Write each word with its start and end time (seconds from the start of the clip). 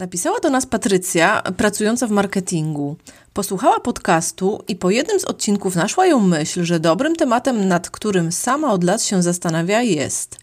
Napisała 0.00 0.40
do 0.40 0.50
nas 0.50 0.66
Patrycja, 0.66 1.42
pracująca 1.56 2.06
w 2.06 2.10
marketingu. 2.10 2.96
Posłuchała 3.32 3.80
podcastu 3.80 4.64
i 4.68 4.76
po 4.76 4.90
jednym 4.90 5.20
z 5.20 5.24
odcinków 5.24 5.76
naszła 5.76 6.06
ją 6.06 6.20
myśl, 6.20 6.64
że 6.64 6.80
dobrym 6.80 7.16
tematem, 7.16 7.68
nad 7.68 7.90
którym 7.90 8.32
sama 8.32 8.72
od 8.72 8.84
lat 8.84 9.02
się 9.02 9.22
zastanawia, 9.22 9.82
jest 9.82 10.38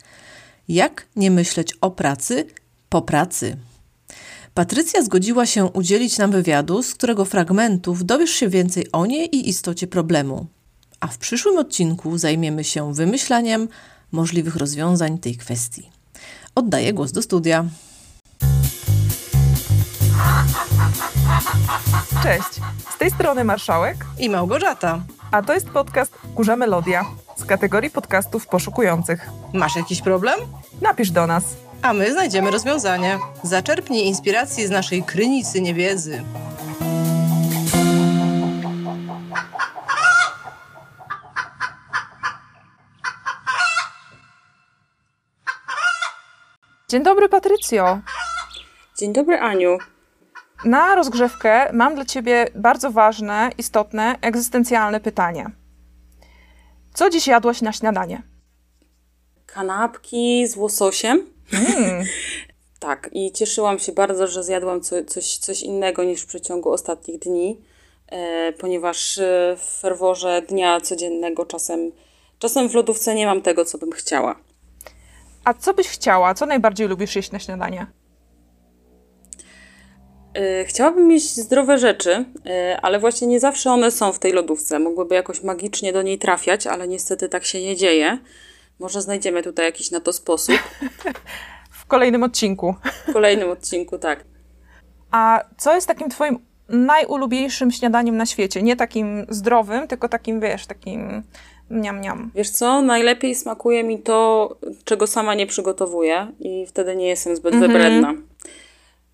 jak 0.67 1.05
nie 1.15 1.31
myśleć 1.31 1.73
o 1.81 1.91
pracy 1.91 2.47
po 2.89 3.01
pracy. 3.01 3.57
Patrycja 4.53 5.03
zgodziła 5.03 5.45
się 5.45 5.65
udzielić 5.65 6.17
nam 6.17 6.31
wywiadu, 6.31 6.83
z 6.83 6.93
którego 6.93 7.25
fragmentów 7.25 8.05
dowiesz 8.05 8.31
się 8.31 8.49
więcej 8.49 8.91
o 8.91 9.05
niej 9.05 9.35
i 9.35 9.49
istocie 9.49 9.87
problemu. 9.87 10.45
A 10.99 11.07
w 11.07 11.17
przyszłym 11.17 11.57
odcinku 11.57 12.17
zajmiemy 12.17 12.63
się 12.63 12.93
wymyślaniem 12.93 13.67
możliwych 14.11 14.55
rozwiązań 14.55 15.17
tej 15.17 15.35
kwestii. 15.35 15.89
Oddaję 16.55 16.93
głos 16.93 17.11
do 17.11 17.21
studia. 17.21 17.65
Cześć, 22.23 22.61
z 22.89 22.97
tej 22.97 23.11
strony 23.11 23.43
Marszałek 23.43 23.97
i 24.19 24.29
Małgorzata. 24.29 24.99
A 25.31 25.41
to 25.41 25.53
jest 25.53 25.69
podcast 25.69 26.17
Kurza 26.35 26.55
Melodia 26.55 27.05
z 27.35 27.45
kategorii 27.45 27.89
podcastów 27.89 28.47
poszukujących. 28.47 29.29
Masz 29.53 29.75
jakiś 29.75 30.01
problem? 30.01 30.35
Napisz 30.81 31.11
do 31.11 31.27
nas. 31.27 31.43
A 31.81 31.93
my 31.93 32.11
znajdziemy 32.11 32.51
rozwiązanie. 32.51 33.19
Zaczerpnij 33.43 34.05
inspiracji 34.05 34.67
z 34.67 34.69
naszej 34.69 35.03
krynicy 35.03 35.61
niewiedzy. 35.61 36.23
Dzień 46.89 47.03
dobry, 47.03 47.29
Patrycjo. 47.29 47.99
Dzień 48.99 49.13
dobry, 49.13 49.39
Aniu. 49.39 49.77
Na 50.65 50.95
rozgrzewkę 50.95 51.73
mam 51.73 51.95
dla 51.95 52.05
Ciebie 52.05 52.47
bardzo 52.55 52.91
ważne, 52.91 53.49
istotne, 53.57 54.15
egzystencjalne 54.21 54.99
pytanie. 54.99 55.45
Co 56.93 57.09
dziś 57.09 57.27
jadłaś 57.27 57.61
na 57.61 57.73
śniadanie? 57.73 58.23
Kanapki 59.45 60.47
z 60.47 60.55
łososiem. 60.55 61.25
Mm. 61.53 62.05
tak, 62.79 63.09
i 63.13 63.31
cieszyłam 63.31 63.79
się 63.79 63.91
bardzo, 63.91 64.27
że 64.27 64.43
zjadłam 64.43 64.81
co, 64.81 65.03
coś, 65.03 65.37
coś 65.37 65.61
innego 65.61 66.03
niż 66.03 66.21
w 66.21 66.25
przeciągu 66.25 66.71
ostatnich 66.71 67.19
dni, 67.19 67.61
e, 68.07 68.53
ponieważ 68.53 69.17
e, 69.17 69.55
w 69.57 69.79
ferworze 69.81 70.41
dnia 70.41 70.81
codziennego 70.81 71.45
czasem, 71.45 71.91
czasem 72.39 72.69
w 72.69 72.73
lodówce 72.73 73.15
nie 73.15 73.25
mam 73.25 73.41
tego, 73.41 73.65
co 73.65 73.77
bym 73.77 73.91
chciała. 73.91 74.35
A 75.43 75.53
co 75.53 75.73
byś 75.73 75.87
chciała? 75.87 76.33
Co 76.33 76.45
najbardziej 76.45 76.87
lubisz 76.87 77.15
jeść 77.15 77.31
na 77.31 77.39
śniadanie? 77.39 77.87
E, 80.37 80.65
chciałabym 80.65 81.07
mieć 81.07 81.23
zdrowe 81.23 81.77
rzeczy, 81.77 82.25
e, 82.45 82.79
ale 82.81 82.99
właśnie 82.99 83.27
nie 83.27 83.39
zawsze 83.39 83.71
one 83.71 83.91
są 83.91 84.11
w 84.11 84.19
tej 84.19 84.33
lodówce. 84.33 84.79
Mogłyby 84.79 85.15
jakoś 85.15 85.43
magicznie 85.43 85.93
do 85.93 86.01
niej 86.01 86.19
trafiać, 86.19 86.67
ale 86.67 86.87
niestety 86.87 87.29
tak 87.29 87.45
się 87.45 87.61
nie 87.61 87.75
dzieje. 87.75 88.17
Może 88.79 89.01
znajdziemy 89.01 89.43
tutaj 89.43 89.65
jakiś 89.65 89.91
na 89.91 89.99
to 89.99 90.13
sposób. 90.13 90.55
w 91.81 91.85
kolejnym 91.85 92.23
odcinku. 92.23 92.75
W 93.07 93.13
kolejnym 93.13 93.49
odcinku, 93.49 93.97
tak. 93.97 94.23
A 95.11 95.43
co 95.57 95.75
jest 95.75 95.87
takim 95.87 96.09
Twoim 96.09 96.39
najulubieńszym 96.69 97.71
śniadaniem 97.71 98.17
na 98.17 98.25
świecie? 98.25 98.61
Nie 98.61 98.75
takim 98.75 99.25
zdrowym, 99.29 99.87
tylko 99.87 100.09
takim, 100.09 100.39
wiesz, 100.39 100.65
takim 100.65 101.23
Niam, 101.69 102.01
niam. 102.01 102.31
Wiesz 102.35 102.49
co, 102.49 102.81
najlepiej 102.81 103.35
smakuje 103.35 103.83
mi 103.83 103.99
to, 103.99 104.49
czego 104.83 105.07
sama 105.07 105.33
nie 105.33 105.47
przygotowuję 105.47 106.27
i 106.39 106.65
wtedy 106.65 106.95
nie 106.95 107.07
jestem 107.07 107.35
zbyt 107.35 107.55
wybredna. 107.55 108.13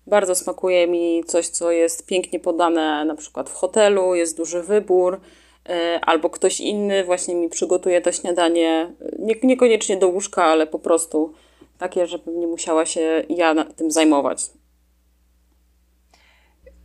Bardzo 0.06 0.34
smakuje 0.34 0.86
mi 0.86 1.24
coś, 1.26 1.48
co 1.48 1.70
jest 1.70 2.06
pięknie 2.06 2.40
podane 2.40 3.04
na 3.04 3.14
przykład 3.14 3.50
w 3.50 3.54
hotelu, 3.54 4.14
jest 4.14 4.36
duży 4.36 4.62
wybór, 4.62 5.20
e, 5.68 6.00
albo 6.02 6.30
ktoś 6.30 6.60
inny 6.60 7.04
właśnie 7.04 7.34
mi 7.34 7.48
przygotuje 7.48 8.00
to 8.00 8.12
śniadanie, 8.12 8.92
nie, 9.18 9.34
niekoniecznie 9.42 9.96
do 9.96 10.08
łóżka, 10.08 10.44
ale 10.44 10.66
po 10.66 10.78
prostu 10.78 11.34
takie, 11.78 12.06
żebym 12.06 12.40
nie 12.40 12.46
musiała 12.46 12.86
się 12.86 13.24
ja 13.28 13.64
tym 13.64 13.90
zajmować. 13.90 14.50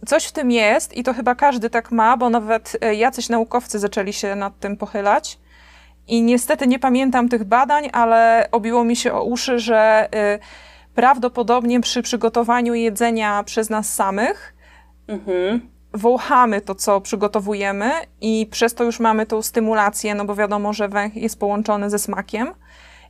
Coś 0.07 0.25
w 0.25 0.31
tym 0.31 0.51
jest 0.51 0.97
i 0.97 1.03
to 1.03 1.13
chyba 1.13 1.35
każdy 1.35 1.69
tak 1.69 1.91
ma, 1.91 2.17
bo 2.17 2.29
nawet 2.29 2.77
e, 2.81 2.95
jacyś 2.95 3.29
naukowcy 3.29 3.79
zaczęli 3.79 4.13
się 4.13 4.35
nad 4.35 4.59
tym 4.59 4.77
pochylać 4.77 5.37
i 6.07 6.21
niestety 6.21 6.67
nie 6.67 6.79
pamiętam 6.79 7.29
tych 7.29 7.43
badań, 7.43 7.89
ale 7.93 8.47
obiło 8.51 8.83
mi 8.83 8.95
się 8.95 9.13
o 9.13 9.23
uszy, 9.23 9.59
że 9.59 10.09
y, 10.35 10.39
prawdopodobnie 10.95 11.81
przy 11.81 12.01
przygotowaniu 12.01 12.73
jedzenia 12.73 13.43
przez 13.43 13.69
nas 13.69 13.93
samych 13.93 14.53
mhm. 15.07 15.69
wąchamy 15.93 16.61
to, 16.61 16.75
co 16.75 17.01
przygotowujemy 17.01 17.91
i 18.21 18.47
przez 18.51 18.73
to 18.73 18.83
już 18.83 18.99
mamy 18.99 19.25
tą 19.25 19.41
stymulację, 19.41 20.15
no 20.15 20.25
bo 20.25 20.35
wiadomo, 20.35 20.73
że 20.73 20.89
węch 20.89 21.15
jest 21.15 21.39
połączony 21.39 21.89
ze 21.89 21.99
smakiem. 21.99 22.53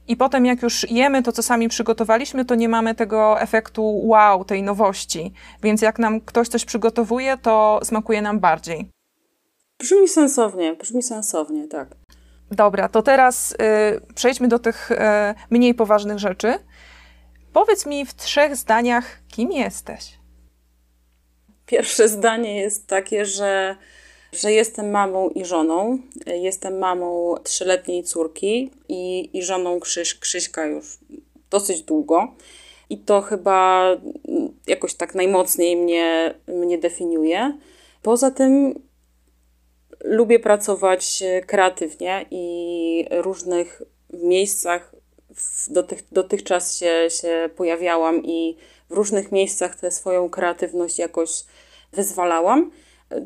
I 0.07 0.18
potem, 0.18 0.45
jak 0.45 0.62
już 0.62 0.91
jemy 0.91 1.23
to, 1.23 1.31
co 1.31 1.44
sami 1.44 1.69
przygotowaliśmy, 1.69 2.45
to 2.45 2.56
nie 2.56 2.69
mamy 2.69 2.95
tego 2.95 3.41
efektu 3.41 4.07
wow, 4.07 4.45
tej 4.45 4.63
nowości. 4.63 5.34
Więc 5.63 5.81
jak 5.81 6.00
nam 6.00 6.22
ktoś 6.22 6.47
coś 6.47 6.66
przygotowuje, 6.66 7.38
to 7.38 7.79
smakuje 7.84 8.22
nam 8.22 8.39
bardziej. 8.39 8.89
Brzmi 9.79 10.07
sensownie, 10.07 10.75
brzmi 10.75 11.03
sensownie, 11.03 11.68
tak. 11.68 11.88
Dobra, 12.51 12.89
to 12.89 13.01
teraz 13.01 13.51
y, 13.51 13.56
przejdźmy 14.16 14.47
do 14.47 14.59
tych 14.59 14.91
y, 14.91 14.95
mniej 15.50 15.73
poważnych 15.73 16.19
rzeczy. 16.19 16.53
Powiedz 17.53 17.85
mi 17.85 18.05
w 18.05 18.13
trzech 18.13 18.55
zdaniach, 18.55 19.19
kim 19.27 19.51
jesteś? 19.51 20.19
Pierwsze 21.65 22.09
zdanie 22.09 22.61
jest 22.61 22.87
takie, 22.87 23.25
że, 23.25 23.75
że 24.33 24.51
jestem 24.51 24.91
mamą 24.91 25.29
i 25.29 25.45
żoną. 25.45 25.99
Jestem 26.25 26.77
mamą 26.77 27.35
trzyletniej 27.43 28.03
córki 28.03 28.71
i, 28.88 29.29
i 29.38 29.43
żoną 29.43 29.79
Krzyś, 29.79 30.19
Krzyśka 30.19 30.65
już 30.65 30.97
dosyć 31.49 31.81
długo. 31.81 32.35
I 32.89 32.97
to 32.97 33.21
chyba 33.21 33.88
jakoś 34.67 34.93
tak 34.93 35.15
najmocniej 35.15 35.77
mnie, 35.77 36.33
mnie 36.47 36.77
definiuje. 36.77 37.57
Poza 38.01 38.31
tym 38.31 38.81
lubię 40.03 40.39
pracować 40.39 41.23
kreatywnie 41.47 42.25
i 42.31 43.05
różnych 43.11 43.81
miejscach 44.13 44.95
dotych, 45.67 46.03
dotychczas 46.11 46.77
się, 46.77 47.07
się 47.22 47.50
pojawiałam 47.55 48.25
i 48.25 48.57
w 48.89 48.94
różnych 48.94 49.31
miejscach 49.31 49.75
tę 49.75 49.91
swoją 49.91 50.29
kreatywność 50.29 51.00
jakoś 51.00 51.29
wyzwalałam. 51.94 52.72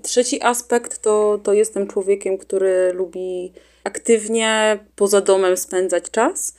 Trzeci 0.01 0.43
aspekt 0.43 1.01
to, 1.01 1.39
to 1.43 1.53
jestem 1.53 1.87
człowiekiem, 1.87 2.37
który 2.37 2.93
lubi 2.93 3.53
aktywnie 3.83 4.79
poza 4.95 5.21
domem 5.21 5.57
spędzać 5.57 6.11
czas. 6.11 6.55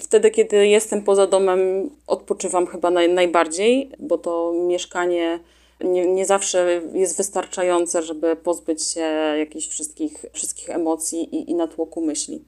Wtedy, 0.00 0.30
kiedy 0.30 0.68
jestem 0.68 1.02
poza 1.02 1.26
domem, 1.26 1.90
odpoczywam 2.06 2.66
chyba 2.66 2.90
naj, 2.90 3.12
najbardziej, 3.12 3.90
bo 3.98 4.18
to 4.18 4.52
mieszkanie 4.68 5.40
nie, 5.80 6.06
nie 6.06 6.26
zawsze 6.26 6.82
jest 6.92 7.16
wystarczające, 7.16 8.02
żeby 8.02 8.36
pozbyć 8.36 8.84
się 8.84 9.00
jakichś 9.38 9.68
wszystkich, 9.68 10.24
wszystkich 10.32 10.70
emocji 10.70 11.34
i, 11.36 11.50
i 11.50 11.54
natłoku 11.54 12.00
myśli. 12.00 12.44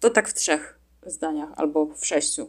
To 0.00 0.10
tak 0.10 0.28
w 0.28 0.34
trzech 0.34 0.75
zdaniach 1.10 1.48
albo 1.56 1.86
w 1.86 2.06
sześciu. 2.06 2.46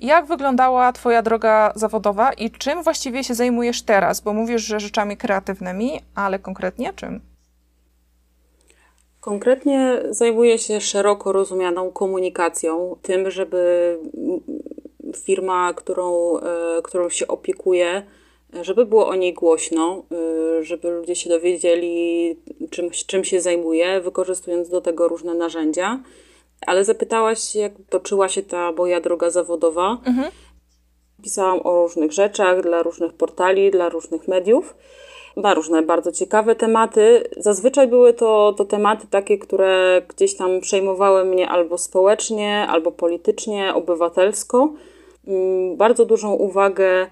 Jak 0.00 0.26
wyglądała 0.26 0.92
Twoja 0.92 1.22
droga 1.22 1.72
zawodowa 1.76 2.32
i 2.32 2.50
czym 2.50 2.82
właściwie 2.82 3.24
się 3.24 3.34
zajmujesz 3.34 3.82
teraz? 3.82 4.20
Bo 4.20 4.32
mówisz, 4.32 4.62
że 4.62 4.80
rzeczami 4.80 5.16
kreatywnymi, 5.16 6.00
ale 6.14 6.38
konkretnie 6.38 6.92
czym? 6.92 7.20
Konkretnie 9.20 10.02
zajmuję 10.10 10.58
się 10.58 10.80
szeroko 10.80 11.32
rozumianą 11.32 11.90
komunikacją, 11.90 12.96
tym, 13.02 13.30
żeby 13.30 13.98
firma, 15.16 15.74
którą, 15.74 16.38
e, 16.38 16.82
którą 16.82 17.08
się 17.08 17.26
opiekuję, 17.26 18.02
żeby 18.62 18.86
było 18.86 19.08
o 19.08 19.14
niej 19.14 19.34
głośno, 19.34 20.02
e, 20.58 20.64
żeby 20.64 20.90
ludzie 20.90 21.16
się 21.16 21.30
dowiedzieli, 21.30 22.36
czym, 22.70 22.90
czym 23.06 23.24
się 23.24 23.40
zajmuję, 23.40 24.00
wykorzystując 24.00 24.68
do 24.68 24.80
tego 24.80 25.08
różne 25.08 25.34
narzędzia. 25.34 26.00
Ale 26.66 26.84
zapytałaś, 26.84 27.54
jak 27.54 27.72
toczyła 27.88 28.28
się 28.28 28.42
ta 28.42 28.72
moja 28.72 29.00
droga 29.00 29.30
zawodowa. 29.30 29.98
Mhm. 30.06 30.30
Pisałam 31.22 31.60
o 31.64 31.82
różnych 31.82 32.12
rzeczach 32.12 32.62
dla 32.62 32.82
różnych 32.82 33.12
portali, 33.12 33.70
dla 33.70 33.88
różnych 33.88 34.28
mediów 34.28 34.74
na 35.36 35.54
różne 35.54 35.82
bardzo 35.82 36.12
ciekawe 36.12 36.54
tematy. 36.56 37.24
Zazwyczaj 37.36 37.88
były 37.88 38.12
to, 38.12 38.54
to 38.56 38.64
tematy 38.64 39.06
takie, 39.10 39.38
które 39.38 40.02
gdzieś 40.08 40.36
tam 40.36 40.60
przejmowały 40.60 41.24
mnie 41.24 41.48
albo 41.48 41.78
społecznie, 41.78 42.66
albo 42.68 42.92
politycznie, 42.92 43.74
obywatelsko. 43.74 44.72
Mm, 45.26 45.76
bardzo 45.76 46.04
dużą 46.04 46.32
uwagę 46.32 47.06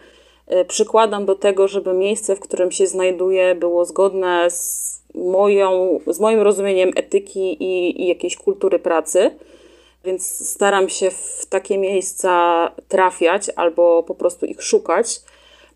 e, 0.46 0.64
przykładam 0.64 1.26
do 1.26 1.34
tego, 1.34 1.68
żeby 1.68 1.92
miejsce, 1.92 2.36
w 2.36 2.40
którym 2.40 2.70
się 2.70 2.86
znajduję, 2.86 3.54
było 3.54 3.84
zgodne 3.84 4.50
z, 4.50 4.91
moją, 5.14 6.00
z 6.06 6.20
moim 6.20 6.40
rozumieniem 6.40 6.90
etyki 6.96 7.62
i, 7.62 8.02
i 8.02 8.08
jakiejś 8.08 8.36
kultury 8.36 8.78
pracy. 8.78 9.30
więc 10.04 10.48
staram 10.48 10.88
się 10.88 11.10
w 11.10 11.46
takie 11.46 11.78
miejsca 11.78 12.70
trafiać 12.88 13.50
albo 13.56 14.02
po 14.02 14.14
prostu 14.14 14.46
ich 14.46 14.62
szukać. 14.62 15.20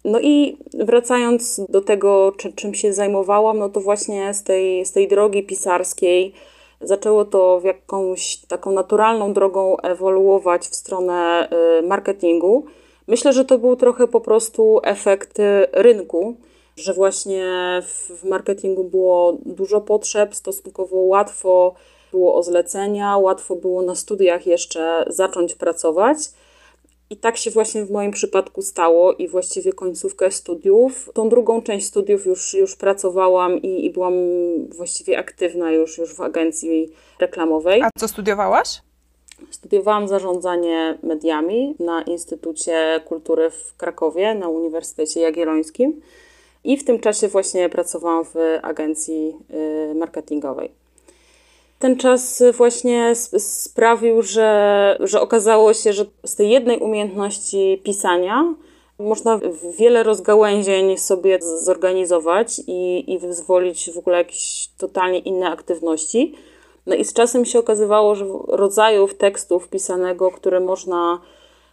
No 0.05 0.21
i 0.21 0.57
wracając 0.75 1.61
do 1.69 1.81
tego, 1.81 2.33
czy, 2.37 2.53
czym 2.53 2.75
się 2.75 2.93
zajmowałam, 2.93 3.59
no 3.59 3.69
to 3.69 3.81
właśnie 3.81 4.35
z 4.35 4.43
tej, 4.43 4.87
z 4.87 4.93
tej 4.93 5.09
drogi 5.09 5.43
pisarskiej 5.43 6.33
zaczęło 6.81 7.25
to 7.25 7.61
w 7.61 7.65
jakąś 7.65 8.37
taką 8.37 8.73
naturalną 8.73 9.33
drogą 9.33 9.77
ewoluować 9.77 10.63
w 10.69 10.75
stronę 10.75 11.49
y, 11.81 11.87
marketingu. 11.87 12.65
Myślę, 13.07 13.33
że 13.33 13.45
to 13.45 13.59
był 13.59 13.77
trochę 13.77 14.07
po 14.07 14.21
prostu 14.21 14.81
efekt 14.83 15.39
rynku, 15.73 16.37
że 16.77 16.95
właśnie 16.95 17.45
w 17.85 18.25
marketingu 18.25 18.85
było 18.85 19.39
dużo 19.45 19.81
potrzeb, 19.81 20.35
stosunkowo 20.35 20.97
łatwo 20.97 21.75
było 22.13 22.35
o 22.35 22.43
zlecenia, 22.43 23.17
łatwo 23.17 23.57
było 23.57 23.83
na 23.83 23.95
studiach 23.95 24.47
jeszcze 24.47 25.05
zacząć 25.07 25.55
pracować. 25.55 26.19
I 27.11 27.17
tak 27.17 27.37
się 27.37 27.51
właśnie 27.51 27.85
w 27.85 27.91
moim 27.91 28.11
przypadku 28.11 28.63
stało 28.63 29.13
i 29.13 29.29
właściwie 29.29 29.73
końcówkę 29.73 30.31
studiów. 30.31 31.11
Tą 31.15 31.29
drugą 31.29 31.63
część 31.63 31.87
studiów 31.87 32.27
już, 32.27 32.55
już 32.55 32.77
pracowałam 32.77 33.63
i, 33.63 33.85
i 33.85 33.91
byłam 33.91 34.15
właściwie 34.69 35.19
aktywna 35.19 35.73
już, 35.73 35.99
już 35.99 36.15
w 36.15 36.21
agencji 36.21 36.93
reklamowej. 37.21 37.83
A 37.83 37.89
co 37.99 38.09
studiowałaś? 38.09 38.83
Studiowałam 39.51 40.09
zarządzanie 40.09 40.99
mediami 41.03 41.75
na 41.79 42.03
Instytucie 42.03 43.01
Kultury 43.05 43.51
w 43.51 43.77
Krakowie, 43.77 44.35
na 44.35 44.49
Uniwersytecie 44.49 45.21
Jagiellońskim 45.21 46.01
i 46.67 46.77
w 46.77 46.85
tym 46.85 47.01
czasie 47.01 47.29
właśnie 47.29 47.69
pracowałam 47.69 48.25
w 48.25 48.35
agencji 48.63 49.37
y, 49.91 49.95
marketingowej. 49.95 50.71
Ten 51.79 51.97
czas 51.97 52.43
właśnie 52.57 53.13
sprawił, 53.39 54.23
że, 54.23 54.97
że 55.01 55.21
okazało 55.21 55.75
się, 55.75 55.93
że 55.93 56.05
z 56.25 56.35
tej 56.35 56.51
jednej 56.51 56.79
umiejętności 56.79 57.81
pisania 57.85 58.55
można 58.99 59.41
wiele 59.79 60.03
rozgałęzień 60.03 60.99
sobie 60.99 61.39
zorganizować 61.63 62.61
i, 62.67 63.13
i 63.13 63.19
wyzwolić 63.19 63.91
w 63.91 63.99
ogóle 63.99 64.19
jakieś 64.19 64.69
totalnie 64.79 65.19
inne 65.19 65.51
aktywności. 65.51 66.35
No 66.87 66.95
i 66.95 67.05
z 67.05 67.13
czasem 67.13 67.45
się 67.45 67.59
okazywało, 67.59 68.15
że 68.15 68.27
rodzajów 68.49 69.15
tekstów 69.15 69.69
pisanego, 69.69 70.31
które 70.31 70.61
można 70.61 71.21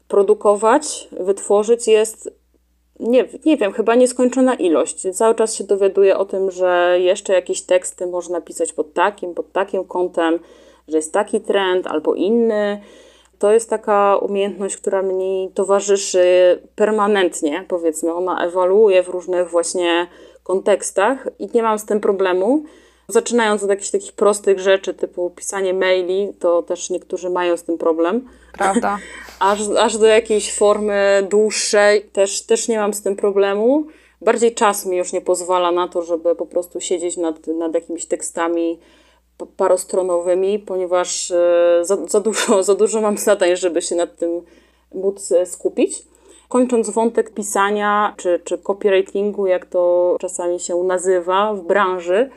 produkować, 0.07 1.07
wytworzyć, 1.11 1.87
jest 1.87 2.42
nie, 2.99 3.25
nie 3.45 3.57
wiem, 3.57 3.73
chyba 3.73 3.95
nieskończona 3.95 4.55
ilość. 4.55 5.07
Cały 5.13 5.35
czas 5.35 5.55
się 5.55 5.63
dowiaduję 5.63 6.17
o 6.17 6.25
tym, 6.25 6.51
że 6.51 6.97
jeszcze 6.99 7.33
jakieś 7.33 7.61
teksty 7.61 8.07
można 8.07 8.41
pisać 8.41 8.73
pod 8.73 8.93
takim, 8.93 9.33
pod 9.33 9.51
takim 9.51 9.83
kątem, 9.83 10.39
że 10.87 10.97
jest 10.97 11.13
taki 11.13 11.41
trend 11.41 11.87
albo 11.87 12.15
inny. 12.15 12.81
To 13.39 13.51
jest 13.51 13.69
taka 13.69 14.17
umiejętność, 14.17 14.77
która 14.77 15.01
mi 15.01 15.51
towarzyszy 15.53 16.25
permanentnie, 16.75 17.65
powiedzmy. 17.67 18.13
Ona 18.13 18.45
ewoluuje 18.45 19.03
w 19.03 19.07
różnych 19.07 19.49
właśnie 19.49 20.07
kontekstach 20.43 21.27
i 21.39 21.49
nie 21.53 21.63
mam 21.63 21.79
z 21.79 21.85
tym 21.85 21.99
problemu. 21.99 22.63
Zaczynając 23.07 23.63
od 23.63 23.69
jakichś 23.69 23.91
takich 23.91 24.13
prostych 24.13 24.59
rzeczy, 24.59 24.93
typu 24.93 25.29
pisanie 25.29 25.73
maili, 25.73 26.33
to 26.39 26.63
też 26.63 26.89
niektórzy 26.89 27.29
mają 27.29 27.57
z 27.57 27.63
tym 27.63 27.77
problem. 27.77 28.27
Prawda. 28.53 28.97
aż, 29.39 29.59
aż 29.79 29.97
do 29.97 30.05
jakiejś 30.05 30.53
formy 30.53 31.27
dłuższej 31.29 32.01
też, 32.01 32.41
też 32.41 32.67
nie 32.67 32.77
mam 32.77 32.93
z 32.93 33.01
tym 33.01 33.15
problemu. 33.15 33.87
Bardziej 34.21 34.55
czas 34.55 34.85
mi 34.85 34.97
już 34.97 35.13
nie 35.13 35.21
pozwala 35.21 35.71
na 35.71 35.87
to, 35.87 36.01
żeby 36.01 36.35
po 36.35 36.45
prostu 36.45 36.81
siedzieć 36.81 37.17
nad, 37.17 37.47
nad 37.47 37.73
jakimiś 37.73 38.05
tekstami 38.05 38.79
parostronowymi, 39.57 40.59
ponieważ 40.59 41.31
e, 41.31 41.79
za, 41.81 41.97
za, 42.07 42.19
dużo, 42.19 42.63
za 42.63 42.75
dużo 42.75 43.01
mam 43.01 43.17
zadań, 43.17 43.55
żeby 43.55 43.81
się 43.81 43.95
nad 43.95 44.17
tym 44.17 44.41
móc 44.93 45.31
e, 45.31 45.45
skupić. 45.45 46.03
Kończąc 46.49 46.89
wątek 46.89 47.33
pisania 47.33 48.13
czy, 48.17 48.39
czy 48.43 48.57
copywritingu, 48.57 49.47
jak 49.47 49.65
to 49.65 50.15
czasami 50.19 50.59
się 50.59 50.83
nazywa 50.83 51.53
w 51.53 51.61
branży, 51.61 52.29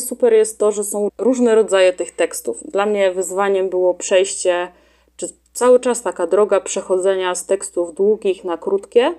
super 0.00 0.32
jest 0.32 0.58
to, 0.58 0.72
że 0.72 0.84
są 0.84 1.08
różne 1.18 1.54
rodzaje 1.54 1.92
tych 1.92 2.10
tekstów. 2.10 2.56
Dla 2.64 2.86
mnie 2.86 3.12
wyzwaniem 3.12 3.68
było 3.68 3.94
przejście 3.94 4.68
cały 5.56 5.80
czas 5.80 6.02
taka 6.02 6.26
droga 6.26 6.60
przechodzenia 6.60 7.34
z 7.34 7.46
tekstów 7.46 7.94
długich 7.94 8.44
na 8.44 8.58
krótkie, 8.58 9.14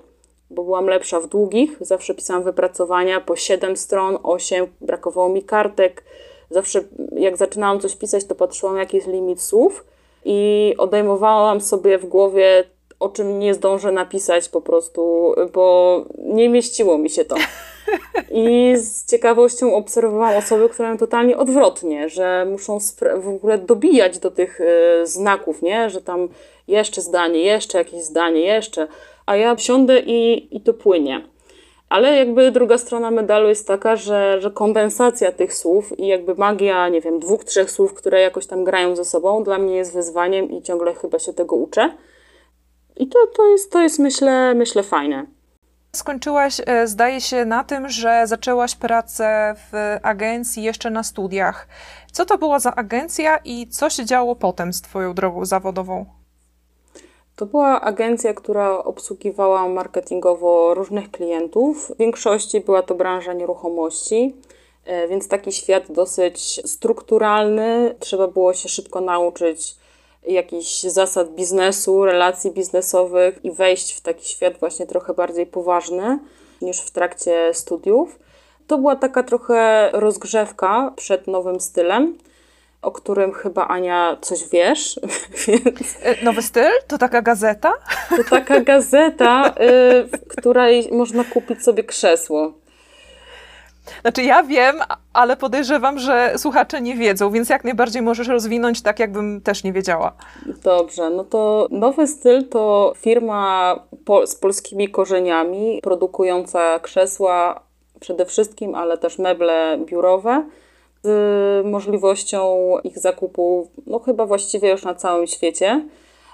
bo 0.50 0.64
byłam 0.64 0.88
lepsza 0.88 1.20
w 1.20 1.28
długich. 1.28 1.78
Zawsze 1.82 2.16
pisałam 2.16 2.44
wypracowania 2.44 3.22
po 3.22 3.36
7 3.36 3.78
stron, 3.78 4.18
8, 4.24 4.68
brakowało 4.82 5.30
mi 5.30 5.44
kartek. 5.44 6.04
Zawsze 6.50 6.84
jak 7.16 7.38
zaczynałam 7.38 7.80
coś 7.80 7.96
pisać, 7.96 8.26
to 8.26 8.36
patrzyłam, 8.36 8.78
jaki 8.78 8.98
jest 8.98 9.08
limit 9.08 9.42
słów 9.42 9.86
i 10.26 10.74
odejmowałam 10.78 11.62
sobie 11.62 11.98
w 11.98 12.06
głowie, 12.06 12.64
o 13.00 13.10
czym 13.10 13.40
nie 13.40 13.54
zdążę 13.54 13.92
napisać 13.92 14.50
po 14.50 14.62
prostu, 14.62 15.34
bo 15.54 16.06
nie 16.18 16.50
mieściło 16.50 16.98
mi 16.98 17.10
się 17.10 17.26
to. 17.26 17.36
I 18.32 18.74
z 18.78 19.06
ciekawością 19.06 19.76
obserwowałam 19.76 20.38
osoby, 20.38 20.70
które 20.70 20.88
mają 20.88 20.98
totalnie 20.98 21.38
odwrotnie, 21.38 22.10
że 22.10 22.48
muszą 22.52 22.78
w 23.18 23.28
ogóle 23.28 23.58
dobijać 23.58 24.20
do 24.20 24.32
tych 24.32 24.62
y, 24.62 24.66
znaków, 25.08 25.62
nie? 25.62 25.90
że 25.90 26.02
tam 26.02 26.30
jeszcze 26.68 27.02
zdanie, 27.02 27.42
jeszcze 27.42 27.78
jakieś 27.78 28.04
zdanie, 28.04 28.42
jeszcze, 28.42 28.88
a 29.26 29.36
ja 29.36 29.58
siądę 29.58 30.00
i, 30.00 30.48
i 30.58 30.62
to 30.62 30.74
płynie. 30.74 31.22
Ale 31.90 32.18
jakby 32.18 32.52
druga 32.52 32.78
strona 32.78 33.12
medalu 33.12 33.50
jest 33.50 33.68
taka, 33.68 33.96
że, 33.96 34.42
że 34.42 34.52
kondensacja 34.52 35.32
tych 35.32 35.54
słów 35.54 36.00
i 36.00 36.08
jakby 36.08 36.36
magia, 36.36 36.90
nie 36.90 37.02
wiem, 37.02 37.20
dwóch, 37.20 37.44
trzech 37.44 37.72
słów, 37.72 37.94
które 37.94 38.22
jakoś 38.22 38.46
tam 38.46 38.64
grają 38.64 38.96
ze 38.96 39.06
sobą, 39.06 39.44
dla 39.44 39.58
mnie 39.58 39.76
jest 39.76 39.94
wyzwaniem 39.94 40.52
i 40.52 40.62
ciągle 40.62 40.94
chyba 40.94 41.20
się 41.20 41.34
tego 41.34 41.56
uczę. 41.56 41.90
I 43.00 43.08
to, 43.08 43.20
to, 43.36 43.46
jest, 43.46 43.72
to 43.72 43.82
jest 43.82 44.00
myślę, 44.00 44.54
myślę 44.56 44.84
fajne. 44.84 45.26
Skończyłaś, 45.96 46.62
e, 46.66 46.88
zdaje 46.88 47.22
się, 47.22 47.46
na 47.46 47.64
tym, 47.64 47.90
że 47.90 48.22
zaczęłaś 48.26 48.76
pracę 48.76 49.56
w 49.58 49.98
agencji 50.04 50.64
jeszcze 50.64 50.90
na 50.90 51.04
studiach. 51.04 51.68
Co 52.12 52.26
to 52.26 52.38
była 52.38 52.60
za 52.60 52.76
agencja 52.76 53.38
i 53.38 53.68
co 53.68 53.90
się 53.90 54.06
działo 54.06 54.36
potem 54.36 54.74
z 54.74 54.82
Twoją 54.82 55.14
drogą 55.14 55.46
zawodową? 55.46 56.06
To 57.36 57.46
była 57.46 57.82
agencja, 57.82 58.34
która 58.34 58.84
obsługiwała 58.84 59.68
marketingowo 59.70 60.74
różnych 60.74 61.12
klientów. 61.12 61.92
W 61.96 61.98
większości 61.98 62.62
była 62.62 62.82
to 62.82 62.96
branża 62.96 63.34
nieruchomości, 63.34 64.36
e, 64.86 65.08
więc 65.08 65.28
taki 65.28 65.52
świat 65.52 65.92
dosyć 65.92 66.62
strukturalny. 66.72 67.96
Trzeba 68.00 68.28
było 68.28 68.54
się 68.54 68.70
szybko 68.70 69.02
nauczyć 69.02 69.76
jakichś 70.34 70.82
zasad 70.82 71.30
biznesu, 71.30 72.06
relacji 72.06 72.52
biznesowych 72.52 73.46
i 73.46 73.52
wejść 73.52 73.94
w 73.94 74.02
taki 74.02 74.30
świat 74.30 74.58
właśnie 74.60 74.88
trochę 74.88 75.14
bardziej 75.14 75.46
poważny 75.46 76.20
niż 76.62 76.82
w 76.82 76.92
trakcie 76.92 77.54
studiów. 77.54 78.20
To 78.68 78.78
była 78.78 78.96
taka 78.96 79.24
trochę 79.24 79.90
rozgrzewka 79.94 80.94
przed 80.96 81.28
nowym 81.28 81.60
stylem, 81.60 82.18
o 82.82 82.92
którym 82.92 83.32
chyba 83.32 83.68
Ania 83.68 84.18
coś 84.22 84.50
wiesz. 84.50 85.00
E, 86.04 86.24
nowy 86.26 86.42
styl? 86.42 86.72
To 86.88 86.98
taka 86.98 87.22
gazeta? 87.22 87.74
To 88.10 88.24
taka 88.30 88.62
gazeta, 88.62 89.50
y, 89.50 89.54
w 90.04 90.36
której 90.38 90.90
można 90.92 91.24
kupić 91.24 91.64
sobie 91.64 91.84
krzesło. 91.84 92.54
Znaczy 94.02 94.24
ja 94.24 94.44
wiem, 94.44 94.76
ale 95.14 95.38
podejrzewam, 95.38 96.00
że 96.00 96.34
słuchacze 96.38 96.82
nie 96.82 96.96
wiedzą, 96.96 97.32
więc 97.32 97.50
jak 97.50 97.64
najbardziej 97.64 98.02
możesz 98.02 98.28
rozwinąć 98.28 98.82
tak, 98.82 99.00
jakbym 99.00 99.42
też 99.42 99.64
nie 99.64 99.74
wiedziała. 99.74 100.14
Dobrze, 100.64 101.10
no 101.10 101.24
to 101.24 101.68
Nowy 101.72 102.08
Styl 102.08 102.48
to 102.50 102.94
firma 102.98 103.76
po, 104.06 104.28
z 104.28 104.36
polskimi 104.36 104.90
korzeniami, 104.90 105.80
produkująca 105.84 106.80
krzesła 106.80 107.60
przede 108.00 108.26
wszystkim, 108.26 108.76
ale 108.76 108.98
też 108.98 109.20
meble 109.20 109.78
biurowe 109.86 110.44
z 111.04 111.66
możliwością 111.66 112.74
ich 112.84 113.00
zakupu, 113.00 113.70
no 113.88 114.00
chyba 114.00 114.26
właściwie 114.26 114.70
już 114.70 114.84
na 114.84 114.96
całym 114.96 115.28
świecie. 115.28 115.86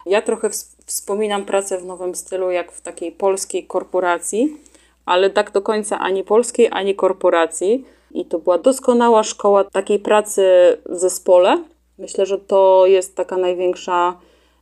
Ja 0.06 0.22
trochę 0.22 0.50
wspominam 0.86 1.46
pracę 1.46 1.78
w 1.78 1.86
Nowym 1.86 2.16
Stylu 2.16 2.52
jak 2.52 2.72
w 2.72 2.82
takiej 2.82 3.12
polskiej 3.12 3.68
korporacji, 3.68 4.58
ale 5.06 5.30
tak 5.30 5.52
do 5.52 5.62
końca 5.62 6.00
ani 6.00 6.24
polskiej, 6.24 6.70
ani 6.72 6.96
korporacji. 6.96 7.86
I 8.12 8.26
to 8.26 8.40
była 8.40 8.58
doskonała 8.58 9.24
szkoła 9.24 9.64
takiej 9.64 10.00
pracy 10.00 10.44
w 10.86 10.96
zespole. 10.96 11.64
Myślę, 11.98 12.26
że 12.26 12.38
to 12.38 12.84
jest 12.86 13.16
taka 13.16 13.38
największa 13.38 14.18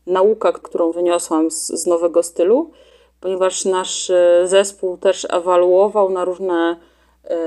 nauka, 0.08 0.52
którą 0.52 0.92
wyniosłam 0.92 1.52
z, 1.52 1.68
z 1.68 1.88
nowego 1.88 2.24
stylu, 2.24 2.72
ponieważ 3.20 3.66
nasz 3.66 4.10
e, 4.10 4.42
zespół 4.46 4.98
też 4.98 5.28
ewaluował 5.30 6.10
na 6.10 6.26
różne 6.26 6.76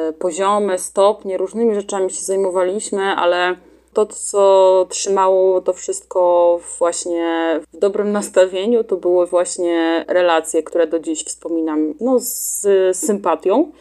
y, 0.09 0.13
poziomy, 0.13 0.79
stopnie, 0.79 1.39
różnymi 1.39 1.75
rzeczami 1.75 2.11
się 2.11 2.23
zajmowaliśmy, 2.23 3.03
ale 3.03 3.57
to, 3.95 4.07
co 4.07 4.87
trzymało 4.89 5.61
to 5.61 5.73
wszystko 5.73 6.61
właśnie 6.79 7.61
w 7.73 7.77
dobrym 7.79 8.13
nastawieniu, 8.13 8.85
to 8.85 8.97
były 8.97 9.27
właśnie 9.27 10.05
relacje, 10.09 10.63
które 10.63 10.87
do 10.87 11.01
dziś 11.01 11.25
wspominam 11.25 11.95
no, 12.01 12.17
z 12.19 12.67
sympatią. 12.97 13.73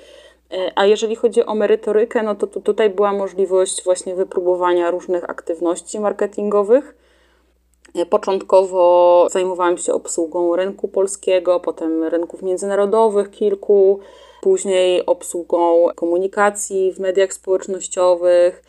E, 0.51 0.71
a 0.75 0.85
jeżeli 0.85 1.15
chodzi 1.15 1.45
o 1.45 1.55
merytorykę, 1.55 2.23
no 2.23 2.35
to, 2.35 2.47
to 2.47 2.61
tutaj 2.61 2.89
była 2.89 3.13
możliwość 3.13 3.83
właśnie 3.83 4.15
wypróbowania 4.15 4.91
różnych 4.91 5.29
aktywności 5.29 5.99
marketingowych. 5.99 6.95
Początkowo 8.09 9.27
zajmowałam 9.31 9.77
się 9.77 9.93
obsługą 9.93 10.55
rynku 10.55 10.87
polskiego, 10.87 11.59
potem 11.59 12.03
rynków 12.03 12.41
międzynarodowych 12.41 13.31
kilku, 13.31 13.99
później 14.41 15.05
obsługą 15.05 15.87
komunikacji 15.95 16.93
w 16.93 16.99
mediach 16.99 17.33
społecznościowych. 17.33 18.63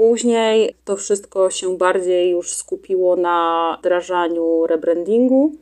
Później 0.00 0.76
to 0.84 0.96
wszystko 0.96 1.50
się 1.50 1.76
bardziej 1.76 2.30
już 2.30 2.54
skupiło 2.54 3.16
na 3.16 3.76
wdrażaniu 3.80 4.66
rebrandingu. 4.66 5.52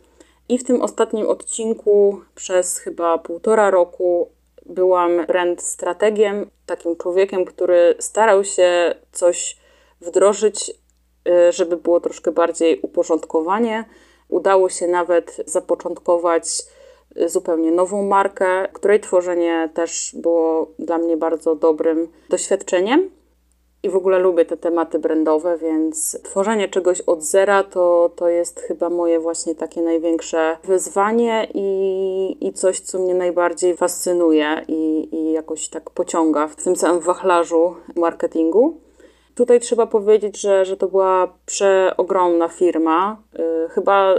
I 0.48 0.58
w 0.58 0.64
tym 0.64 0.82
ostatnim 0.82 1.26
odcinku 1.26 2.20
przez 2.34 2.78
chyba 2.78 3.18
półtora 3.18 3.70
roku 3.70 4.28
byłam 4.66 5.26
brand 5.26 5.62
strategiem, 5.62 6.50
takim 6.66 6.96
człowiekiem, 6.96 7.44
który 7.44 7.94
starał 7.98 8.44
się 8.44 8.94
coś 9.12 9.56
wdrożyć, 10.00 10.70
y, 11.28 11.52
żeby 11.52 11.76
było 11.76 12.00
troszkę 12.00 12.32
bardziej 12.32 12.80
uporządkowanie. 12.80 13.84
Udało 14.28 14.68
się 14.68 14.86
nawet 14.86 15.36
zapoczątkować 15.46 16.44
y, 17.20 17.28
zupełnie 17.28 17.70
nową 17.70 18.02
markę, 18.02 18.68
której 18.72 19.00
tworzenie 19.00 19.68
też 19.74 20.14
było 20.14 20.70
dla 20.78 20.98
mnie 20.98 21.16
bardzo 21.16 21.54
dobrym 21.54 22.08
doświadczeniem 22.28 23.17
i 23.82 23.90
w 23.90 23.96
ogóle 23.96 24.18
lubię 24.18 24.44
te 24.44 24.56
tematy 24.56 24.98
brandowe, 24.98 25.58
więc 25.58 26.18
tworzenie 26.22 26.68
czegoś 26.68 27.00
od 27.00 27.22
zera 27.22 27.64
to, 27.64 28.10
to 28.16 28.28
jest 28.28 28.60
chyba 28.60 28.90
moje 28.90 29.20
właśnie 29.20 29.54
takie 29.54 29.82
największe 29.82 30.56
wyzwanie 30.64 31.48
i, 31.54 32.36
i 32.40 32.52
coś, 32.52 32.80
co 32.80 32.98
mnie 32.98 33.14
najbardziej 33.14 33.76
fascynuje 33.76 34.64
i, 34.68 35.08
i 35.12 35.32
jakoś 35.32 35.68
tak 35.68 35.90
pociąga 35.90 36.48
w 36.48 36.56
tym 36.56 36.74
całym 36.74 37.00
wachlarzu 37.00 37.74
marketingu. 37.96 38.80
Tutaj 39.34 39.60
trzeba 39.60 39.86
powiedzieć, 39.86 40.40
że, 40.40 40.64
że 40.64 40.76
to 40.76 40.88
była 40.88 41.32
przeogromna 41.46 42.48
firma. 42.48 43.22
Yy, 43.38 43.68
chyba 43.68 44.14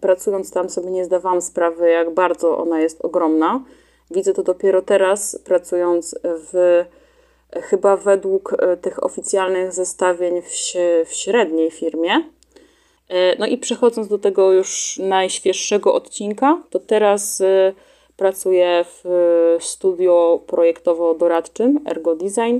pracując 0.00 0.50
tam 0.50 0.70
sobie 0.70 0.90
nie 0.90 1.04
zdawałam 1.04 1.40
sprawy, 1.42 1.90
jak 1.90 2.14
bardzo 2.14 2.58
ona 2.58 2.80
jest 2.80 3.04
ogromna. 3.04 3.64
Widzę 4.10 4.34
to 4.34 4.42
dopiero 4.42 4.82
teraz, 4.82 5.38
pracując 5.44 6.18
w 6.24 6.84
chyba 7.52 7.96
według 7.96 8.52
e, 8.52 8.76
tych 8.76 9.04
oficjalnych 9.04 9.72
zestawień 9.72 10.42
w, 10.42 10.48
w 11.06 11.12
średniej 11.12 11.70
firmie. 11.70 12.24
E, 13.08 13.38
no 13.38 13.46
i 13.46 13.58
przechodząc 13.58 14.08
do 14.08 14.18
tego 14.18 14.52
już 14.52 14.98
najświeższego 15.02 15.94
odcinka, 15.94 16.62
to 16.70 16.78
teraz 16.78 17.40
e, 17.40 17.72
pracuję 18.16 18.84
w 18.84 19.04
studio 19.60 20.40
projektowo-doradczym 20.46 21.80
Ergo 21.86 22.14
Design. 22.14 22.58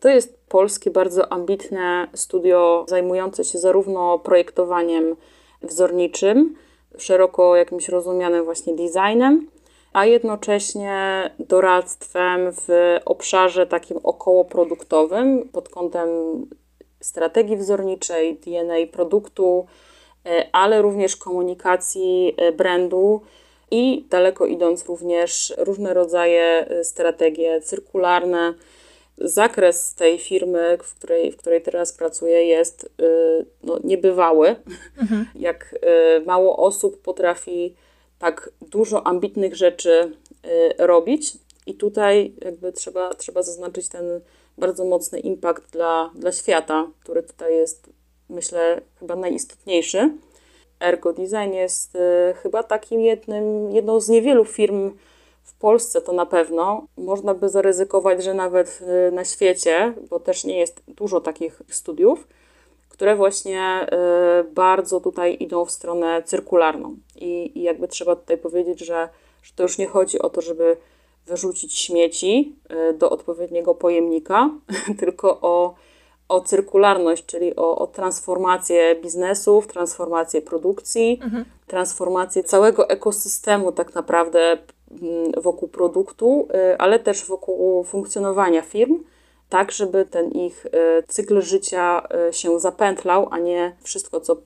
To 0.00 0.08
jest 0.08 0.38
polskie, 0.48 0.90
bardzo 0.90 1.32
ambitne 1.32 2.08
studio 2.14 2.84
zajmujące 2.88 3.44
się 3.44 3.58
zarówno 3.58 4.18
projektowaniem 4.18 5.16
wzorniczym, 5.62 6.56
szeroko 6.98 7.56
jakimś 7.56 7.88
rozumianym 7.88 8.44
właśnie 8.44 8.74
designem, 8.74 9.46
a 9.96 10.04
jednocześnie 10.04 11.30
doradztwem 11.38 12.52
w 12.52 12.98
obszarze 13.04 13.66
takim 13.66 13.98
okołoproduktowym 14.02 15.48
pod 15.48 15.68
kątem 15.68 16.08
strategii 17.00 17.56
wzorniczej, 17.56 18.34
DNA 18.34 18.74
produktu, 18.92 19.66
e, 20.26 20.48
ale 20.52 20.82
również 20.82 21.16
komunikacji 21.16 22.34
e, 22.36 22.52
brandu 22.52 23.20
i 23.70 24.04
daleko 24.10 24.46
idąc 24.46 24.86
również 24.86 25.54
różne 25.58 25.94
rodzaje 25.94 26.66
e, 26.68 26.84
strategie 26.84 27.60
cyrkularne. 27.60 28.54
Zakres 29.18 29.94
tej 29.94 30.18
firmy, 30.18 30.78
w 30.82 30.94
której, 30.94 31.32
w 31.32 31.36
której 31.36 31.62
teraz 31.62 31.92
pracuję, 31.92 32.44
jest 32.44 32.90
no, 33.62 33.78
niebywały. 33.84 34.56
Mhm. 35.00 35.26
Jak 35.34 35.74
mało 36.26 36.56
osób 36.56 37.02
potrafi 37.02 37.74
tak 38.18 38.50
dużo 38.70 39.06
ambitnych 39.06 39.56
rzeczy 39.56 40.16
y, 40.44 40.86
robić. 40.86 41.32
I 41.66 41.74
tutaj 41.74 42.34
jakby 42.44 42.72
trzeba, 42.72 43.14
trzeba 43.14 43.42
zaznaczyć 43.42 43.88
ten 43.88 44.20
bardzo 44.58 44.84
mocny 44.84 45.20
impact 45.20 45.72
dla, 45.72 46.10
dla 46.14 46.32
świata, 46.32 46.86
który 47.00 47.22
tutaj 47.22 47.54
jest, 47.54 47.90
myślę, 48.28 48.80
chyba 49.00 49.16
najistotniejszy. 49.16 50.10
Ergo 50.80 51.12
Design 51.12 51.52
jest 51.52 51.94
y, 51.94 51.98
chyba 52.42 52.62
takim 52.62 53.00
jednym, 53.00 53.72
jedną 53.72 54.00
z 54.00 54.08
niewielu 54.08 54.44
firm 54.44 54.92
w 55.42 55.54
Polsce, 55.54 56.00
to 56.00 56.12
na 56.12 56.26
pewno. 56.26 56.86
Można 56.96 57.34
by 57.34 57.48
zaryzykować, 57.48 58.24
że 58.24 58.34
nawet 58.34 58.80
y, 59.08 59.12
na 59.12 59.24
świecie, 59.24 59.94
bo 60.10 60.20
też 60.20 60.44
nie 60.44 60.58
jest 60.58 60.82
dużo 60.88 61.20
takich 61.20 61.62
studiów, 61.68 62.26
które 62.96 63.16
właśnie 63.16 63.86
y, 64.40 64.44
bardzo 64.44 65.00
tutaj 65.00 65.36
idą 65.40 65.64
w 65.64 65.70
stronę 65.70 66.22
cyrkularną. 66.22 66.96
I, 67.16 67.58
i 67.58 67.62
jakby 67.62 67.88
trzeba 67.88 68.16
tutaj 68.16 68.38
powiedzieć, 68.38 68.80
że, 68.80 69.08
że 69.42 69.52
to 69.56 69.62
już 69.62 69.78
nie 69.78 69.86
chodzi 69.86 70.18
o 70.18 70.30
to, 70.30 70.40
żeby 70.40 70.76
wyrzucić 71.26 71.78
śmieci 71.78 72.56
y, 72.90 72.92
do 72.92 73.10
odpowiedniego 73.10 73.74
pojemnika, 73.74 74.50
tylko 75.00 75.38
o, 75.40 75.74
o 76.28 76.40
cyrkularność, 76.40 77.26
czyli 77.26 77.56
o, 77.56 77.78
o 77.78 77.86
transformację 77.86 78.96
biznesów, 79.02 79.66
transformację 79.66 80.42
produkcji, 80.42 81.20
mhm. 81.22 81.44
transformację 81.66 82.44
całego 82.44 82.88
ekosystemu 82.88 83.72
tak 83.72 83.94
naprawdę 83.94 84.58
mm, 85.02 85.32
wokół 85.42 85.68
produktu, 85.68 86.48
y, 86.72 86.78
ale 86.78 86.98
też 86.98 87.24
wokół 87.24 87.84
funkcjonowania 87.84 88.62
firm 88.62 89.04
tak, 89.48 89.72
żeby 89.72 90.04
ten 90.04 90.30
ich 90.30 90.66
e, 90.66 91.02
cykl 91.02 91.42
życia 91.42 92.08
e, 92.28 92.32
się 92.32 92.60
zapętlał, 92.60 93.28
a 93.30 93.38
nie 93.38 93.76
wszystko, 93.82 94.20
co 94.20 94.36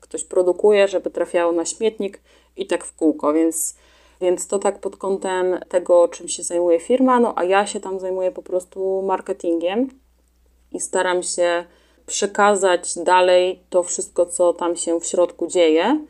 ktoś 0.00 0.24
produkuje, 0.24 0.88
żeby 0.88 1.10
trafiało 1.10 1.52
na 1.52 1.64
śmietnik 1.64 2.20
i 2.56 2.66
tak 2.66 2.84
w 2.84 2.96
kółko. 2.96 3.32
Więc, 3.32 3.76
więc 4.20 4.46
to 4.46 4.58
tak 4.58 4.80
pod 4.80 4.96
kątem 4.96 5.60
tego, 5.68 6.08
czym 6.08 6.28
się 6.28 6.42
zajmuje 6.42 6.80
firma, 6.80 7.20
no 7.20 7.32
a 7.36 7.44
ja 7.44 7.66
się 7.66 7.80
tam 7.80 8.00
zajmuję 8.00 8.32
po 8.32 8.42
prostu 8.42 9.02
marketingiem 9.02 9.88
i 10.72 10.80
staram 10.80 11.22
się 11.22 11.64
przekazać 12.06 12.98
dalej 12.98 13.62
to 13.70 13.82
wszystko, 13.82 14.26
co 14.26 14.52
tam 14.52 14.76
się 14.76 15.00
w 15.00 15.06
środku 15.06 15.46
dzieje. 15.46 16.00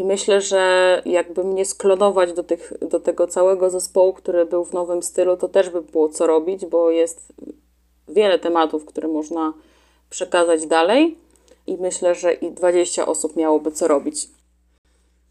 I 0.00 0.04
myślę, 0.04 0.40
że 0.40 1.02
jakby 1.04 1.44
mnie 1.44 1.64
sklonować 1.64 2.32
do, 2.32 2.42
tych, 2.42 2.72
do 2.88 3.00
tego 3.00 3.26
całego 3.26 3.70
zespołu, 3.70 4.12
który 4.12 4.46
był 4.46 4.64
w 4.64 4.72
nowym 4.72 5.02
stylu, 5.02 5.36
to 5.36 5.48
też 5.48 5.70
by 5.70 5.82
było 5.82 6.08
co 6.08 6.26
robić, 6.26 6.66
bo 6.66 6.90
jest 6.90 7.32
wiele 8.08 8.38
tematów, 8.38 8.84
które 8.84 9.08
można 9.08 9.52
przekazać 10.10 10.66
dalej 10.66 11.18
i 11.66 11.76
myślę, 11.76 12.14
że 12.14 12.32
i 12.32 12.52
20 12.52 13.06
osób 13.06 13.36
miałoby 13.36 13.72
co 13.72 13.88
robić. 13.88 14.28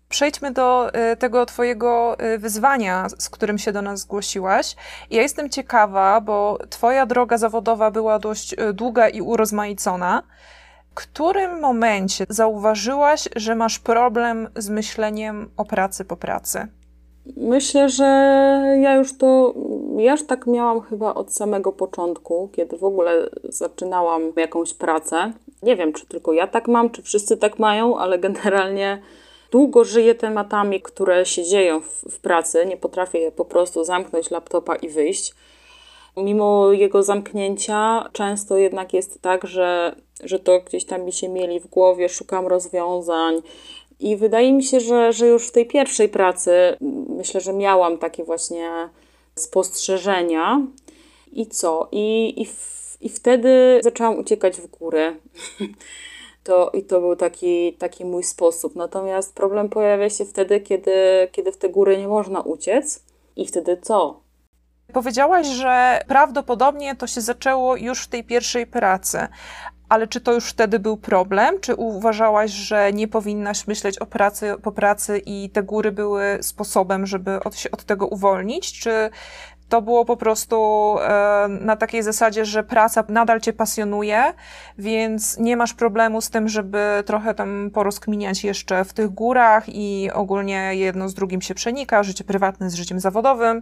Przejdźmy 0.09 0.51
do 0.51 0.89
y, 1.13 1.17
tego 1.17 1.45
Twojego 1.45 2.17
y, 2.33 2.37
wyzwania, 2.37 3.07
z 3.17 3.29
którym 3.29 3.57
się 3.57 3.71
do 3.71 3.81
nas 3.81 3.99
zgłosiłaś. 3.99 4.75
Ja 5.11 5.21
jestem 5.21 5.49
ciekawa, 5.49 6.21
bo 6.21 6.57
Twoja 6.69 7.05
droga 7.05 7.37
zawodowa 7.37 7.91
była 7.91 8.19
dość 8.19 8.53
y, 8.53 8.73
długa 8.73 9.09
i 9.09 9.21
urozmaicona. 9.21 10.23
Którym 10.99 11.59
momencie 11.59 12.25
zauważyłaś, 12.29 13.29
że 13.35 13.55
masz 13.55 13.79
problem 13.79 14.47
z 14.55 14.69
myśleniem 14.69 15.49
o 15.57 15.65
pracy 15.65 16.05
po 16.05 16.17
pracy? 16.17 16.67
Myślę, 17.37 17.89
że 17.89 18.05
ja 18.81 18.95
już 18.95 19.17
to, 19.17 19.53
ja 19.97 20.11
już 20.11 20.25
tak 20.25 20.47
miałam 20.47 20.81
chyba 20.81 21.13
od 21.13 21.33
samego 21.33 21.71
początku, 21.71 22.49
kiedy 22.53 22.77
w 22.77 22.83
ogóle 22.83 23.29
zaczynałam 23.43 24.21
jakąś 24.35 24.73
pracę. 24.73 25.33
Nie 25.63 25.75
wiem, 25.75 25.93
czy 25.93 26.05
tylko 26.05 26.33
ja 26.33 26.47
tak 26.47 26.67
mam, 26.67 26.89
czy 26.89 27.01
wszyscy 27.01 27.37
tak 27.37 27.59
mają, 27.59 27.97
ale 27.97 28.19
generalnie 28.19 29.01
długo 29.51 29.83
żyję 29.83 30.15
tematami, 30.15 30.81
które 30.81 31.25
się 31.25 31.43
dzieją 31.43 31.81
w, 31.81 32.03
w 32.11 32.19
pracy. 32.19 32.65
Nie 32.65 32.77
potrafię 32.77 33.31
po 33.31 33.45
prostu 33.45 33.83
zamknąć 33.83 34.31
laptopa 34.31 34.75
i 34.75 34.89
wyjść. 34.89 35.33
Mimo 36.17 36.71
jego 36.71 37.03
zamknięcia, 37.03 38.09
często 38.13 38.57
jednak 38.57 38.93
jest 38.93 39.21
tak, 39.21 39.47
że, 39.47 39.95
że 40.23 40.39
to 40.39 40.59
gdzieś 40.59 40.85
tam 40.85 41.01
mi 41.01 41.13
się 41.13 41.29
mieli 41.29 41.59
w 41.59 41.67
głowie, 41.67 42.09
szukam 42.09 42.47
rozwiązań, 42.47 43.41
i 43.99 44.15
wydaje 44.15 44.53
mi 44.53 44.63
się, 44.63 44.79
że, 44.79 45.13
że 45.13 45.27
już 45.27 45.47
w 45.47 45.51
tej 45.51 45.65
pierwszej 45.65 46.09
pracy 46.09 46.51
myślę, 47.17 47.41
że 47.41 47.53
miałam 47.53 47.97
takie 47.97 48.23
właśnie 48.23 48.89
spostrzeżenia. 49.35 50.67
I 51.31 51.47
co? 51.47 51.87
I, 51.91 52.33
i, 52.41 52.45
w, 52.45 52.97
i 53.01 53.09
wtedy 53.09 53.79
zaczęłam 53.83 54.19
uciekać 54.19 54.57
w 54.57 54.67
górę. 54.67 55.15
To, 56.43 56.69
I 56.69 56.83
to 56.83 56.99
był 57.01 57.15
taki, 57.15 57.73
taki 57.73 58.05
mój 58.05 58.23
sposób. 58.23 58.75
Natomiast 58.75 59.35
problem 59.35 59.69
pojawia 59.69 60.09
się 60.09 60.25
wtedy, 60.25 60.59
kiedy, 60.59 60.91
kiedy 61.31 61.51
w 61.51 61.57
te 61.57 61.69
góry 61.69 61.97
nie 61.97 62.07
można 62.07 62.41
uciec. 62.41 63.03
I 63.35 63.47
wtedy 63.47 63.77
co? 63.81 64.19
Powiedziałaś, 64.93 65.47
że 65.47 66.01
prawdopodobnie 66.07 66.95
to 66.95 67.07
się 67.07 67.21
zaczęło 67.21 67.75
już 67.75 68.03
w 68.03 68.07
tej 68.07 68.23
pierwszej 68.23 68.67
pracy, 68.67 69.27
ale 69.89 70.07
czy 70.07 70.21
to 70.21 70.33
już 70.33 70.49
wtedy 70.49 70.79
był 70.79 70.97
problem? 70.97 71.59
Czy 71.59 71.75
uważałaś, 71.75 72.51
że 72.51 72.93
nie 72.93 73.07
powinnaś 73.07 73.67
myśleć 73.67 73.99
o 73.99 74.05
pracy 74.05 74.55
po 74.63 74.71
pracy 74.71 75.21
i 75.25 75.49
te 75.49 75.63
góry 75.63 75.91
były 75.91 76.37
sposobem, 76.41 77.05
żeby 77.05 77.43
od, 77.43 77.55
się 77.55 77.71
od 77.71 77.83
tego 77.83 78.07
uwolnić? 78.07 78.79
Czy 78.79 79.09
to 79.69 79.81
było 79.81 80.05
po 80.05 80.17
prostu 80.17 80.95
e, 81.01 81.47
na 81.47 81.75
takiej 81.75 82.03
zasadzie, 82.03 82.45
że 82.45 82.63
praca 82.63 83.03
nadal 83.09 83.41
cię 83.41 83.53
pasjonuje, 83.53 84.33
więc 84.77 85.37
nie 85.37 85.57
masz 85.57 85.73
problemu 85.73 86.21
z 86.21 86.29
tym, 86.29 86.47
żeby 86.47 87.03
trochę 87.05 87.33
tam 87.33 87.71
porozkminiać 87.73 88.43
jeszcze 88.43 88.85
w 88.85 88.93
tych 88.93 89.09
górach 89.09 89.63
i 89.67 90.09
ogólnie 90.13 90.75
jedno 90.75 91.09
z 91.09 91.13
drugim 91.13 91.41
się 91.41 91.55
przenika, 91.55 92.03
życie 92.03 92.23
prywatne 92.23 92.69
z 92.69 92.75
życiem 92.75 92.99
zawodowym, 92.99 93.61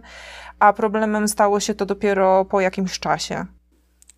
a 0.58 0.72
problemem 0.72 1.28
stało 1.28 1.60
się 1.60 1.74
to 1.74 1.86
dopiero 1.86 2.44
po 2.44 2.60
jakimś 2.60 2.98
czasie. 2.98 3.57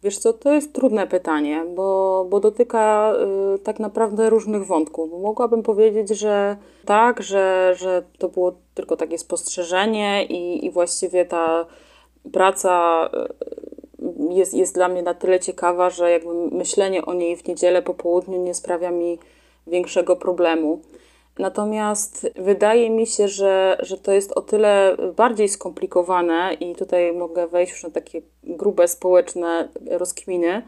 Wiesz 0.03 0.19
co, 0.19 0.33
to 0.33 0.53
jest 0.53 0.73
trudne 0.73 1.07
pytanie, 1.07 1.65
bo, 1.75 2.27
bo 2.31 2.41
dotyka 2.41 3.13
y, 3.55 3.59
tak 3.59 3.81
naprawdę 3.81 4.31
różnych 4.31 4.67
wątków. 4.67 5.11
Mogłabym 5.23 5.63
powiedzieć, 5.63 6.09
że 6.09 6.57
tak, 6.85 7.23
że, 7.23 7.75
że 7.79 8.03
to 8.19 8.29
było 8.29 8.53
tylko 8.75 8.97
takie 8.97 9.19
spostrzeżenie 9.19 10.25
i, 10.25 10.67
i 10.67 10.71
właściwie 10.71 11.25
ta 11.25 11.67
praca 12.33 13.07
y, 13.99 14.35
jest, 14.35 14.55
jest 14.55 14.75
dla 14.75 14.89
mnie 14.89 15.03
na 15.03 15.15
tyle 15.15 15.41
ciekawa, 15.41 15.91
że 15.91 16.11
jakby 16.11 16.35
myślenie 16.35 17.05
o 17.05 17.15
niej 17.15 17.37
w 17.37 17.49
niedzielę 17.49 17.83
po 17.83 17.95
południu 17.95 18.43
nie 18.43 18.55
sprawia 18.55 18.91
mi 18.91 19.19
większego 19.67 20.17
problemu. 20.17 20.81
Natomiast 21.39 22.31
wydaje 22.37 22.91
mi 22.91 23.07
się, 23.07 23.29
że, 23.29 23.77
że 23.81 23.99
to 23.99 24.13
jest 24.13 24.33
o 24.33 24.41
tyle 24.41 24.97
bardziej 25.17 25.49
skomplikowane 25.49 26.55
i 26.61 26.75
tutaj 26.75 27.13
mogę 27.13 27.47
wejść 27.47 27.73
już 27.73 27.83
na 27.83 27.91
takie 27.91 28.23
grube 28.45 28.89
społeczne 28.89 29.69
rozkminy, 29.91 30.63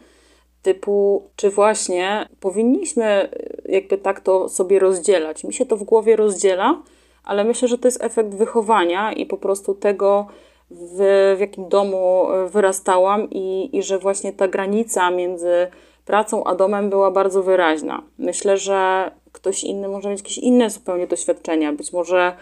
typu, 0.61 1.29
czy 1.35 1.49
właśnie 1.49 2.29
powinniśmy 2.39 3.29
jakby 3.65 3.97
tak 3.97 4.19
to 4.19 4.49
sobie 4.49 4.79
rozdzielać. 4.79 5.43
Mi 5.43 5.53
się 5.53 5.65
to 5.65 5.77
w 5.77 5.83
głowie 5.83 6.15
rozdziela, 6.15 6.81
ale 7.23 7.43
myślę, 7.43 7.67
że 7.67 7.77
to 7.77 7.87
jest 7.87 8.03
efekt 8.03 8.35
wychowania 8.35 9.13
i 9.13 9.25
po 9.25 9.37
prostu 9.37 9.75
tego, 9.75 10.27
w, 10.71 10.97
w 11.37 11.39
jakim 11.39 11.69
domu 11.69 12.27
wyrastałam 12.47 13.29
i, 13.29 13.77
i 13.77 13.83
że 13.83 13.99
właśnie 13.99 14.33
ta 14.33 14.47
granica 14.47 15.11
między 15.11 15.67
pracą 16.05 16.43
a 16.43 16.55
domem 16.55 16.89
była 16.89 17.11
bardzo 17.11 17.43
wyraźna. 17.43 18.03
Myślę, 18.17 18.57
że 18.57 19.11
ktoś 19.33 19.63
inny 19.63 19.87
może 19.87 20.09
mieć 20.09 20.19
jakieś 20.19 20.37
inne 20.37 20.69
zupełnie 20.69 21.07
doświadczenia. 21.07 21.73
Być 21.73 21.93
może 21.93 22.33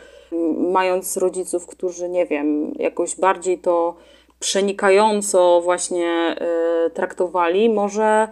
mając 0.57 1.17
rodziców, 1.17 1.67
którzy, 1.67 2.09
nie 2.09 2.25
wiem, 2.25 2.73
jakoś 2.79 3.15
bardziej 3.15 3.57
to 3.57 3.95
przenikająco 4.39 5.61
właśnie 5.61 6.35
y, 6.87 6.89
traktowali, 6.89 7.69
może, 7.69 8.27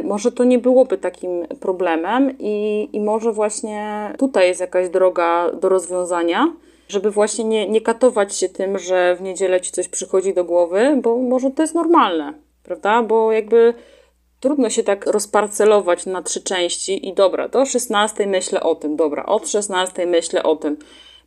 y, 0.00 0.02
może 0.04 0.32
to 0.32 0.44
nie 0.44 0.58
byłoby 0.58 0.98
takim 0.98 1.46
problemem 1.60 2.38
i, 2.38 2.88
i 2.92 3.00
może 3.00 3.32
właśnie 3.32 4.12
tutaj 4.18 4.48
jest 4.48 4.60
jakaś 4.60 4.88
droga 4.88 5.50
do 5.50 5.68
rozwiązania, 5.68 6.52
żeby 6.88 7.10
właśnie 7.10 7.44
nie, 7.44 7.68
nie 7.68 7.80
katować 7.80 8.36
się 8.36 8.48
tym, 8.48 8.78
że 8.78 9.16
w 9.16 9.22
niedzielę 9.22 9.60
ci 9.60 9.72
coś 9.72 9.88
przychodzi 9.88 10.34
do 10.34 10.44
głowy, 10.44 10.98
bo 11.02 11.16
może 11.16 11.50
to 11.50 11.62
jest 11.62 11.74
normalne, 11.74 12.34
prawda? 12.62 13.02
Bo 13.02 13.32
jakby 13.32 13.74
trudno 14.40 14.70
się 14.70 14.82
tak 14.82 15.06
rozparcelować 15.06 16.06
na 16.06 16.22
trzy 16.22 16.42
części 16.42 17.08
i 17.08 17.14
dobra, 17.14 17.48
do 17.48 17.66
16 17.66 18.26
myślę 18.26 18.60
o 18.60 18.74
tym, 18.74 18.96
dobra, 18.96 19.26
od 19.26 19.48
16 19.48 20.06
myślę 20.06 20.42
o 20.42 20.56
tym, 20.56 20.76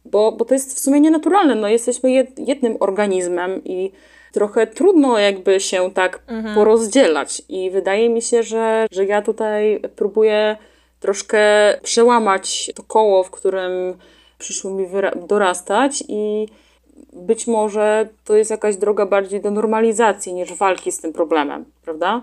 bo, 0.05 0.31
bo 0.31 0.45
to 0.45 0.53
jest 0.53 0.75
w 0.75 0.79
sumie 0.79 0.99
nienaturalne, 0.99 1.55
no 1.55 1.67
jesteśmy 1.67 2.11
jed, 2.11 2.39
jednym 2.39 2.77
organizmem 2.79 3.63
i 3.63 3.91
trochę 4.31 4.67
trudno 4.67 5.19
jakby 5.19 5.59
się 5.59 5.91
tak 5.93 6.19
mhm. 6.27 6.55
porozdzielać 6.55 7.41
i 7.49 7.71
wydaje 7.71 8.09
mi 8.09 8.21
się, 8.21 8.43
że, 8.43 8.87
że 8.91 9.05
ja 9.05 9.21
tutaj 9.21 9.81
próbuję 9.95 10.57
troszkę 10.99 11.39
przełamać 11.83 12.71
to 12.75 12.83
koło, 12.83 13.23
w 13.23 13.31
którym 13.31 13.71
przyszło 14.37 14.71
mi 14.71 14.87
dorastać 15.27 16.03
i 16.07 16.47
być 17.13 17.47
może 17.47 18.09
to 18.25 18.35
jest 18.35 18.51
jakaś 18.51 18.75
droga 18.75 19.05
bardziej 19.05 19.41
do 19.41 19.51
normalizacji 19.51 20.33
niż 20.33 20.53
walki 20.53 20.91
z 20.91 21.01
tym 21.01 21.13
problemem, 21.13 21.65
prawda? 21.83 22.21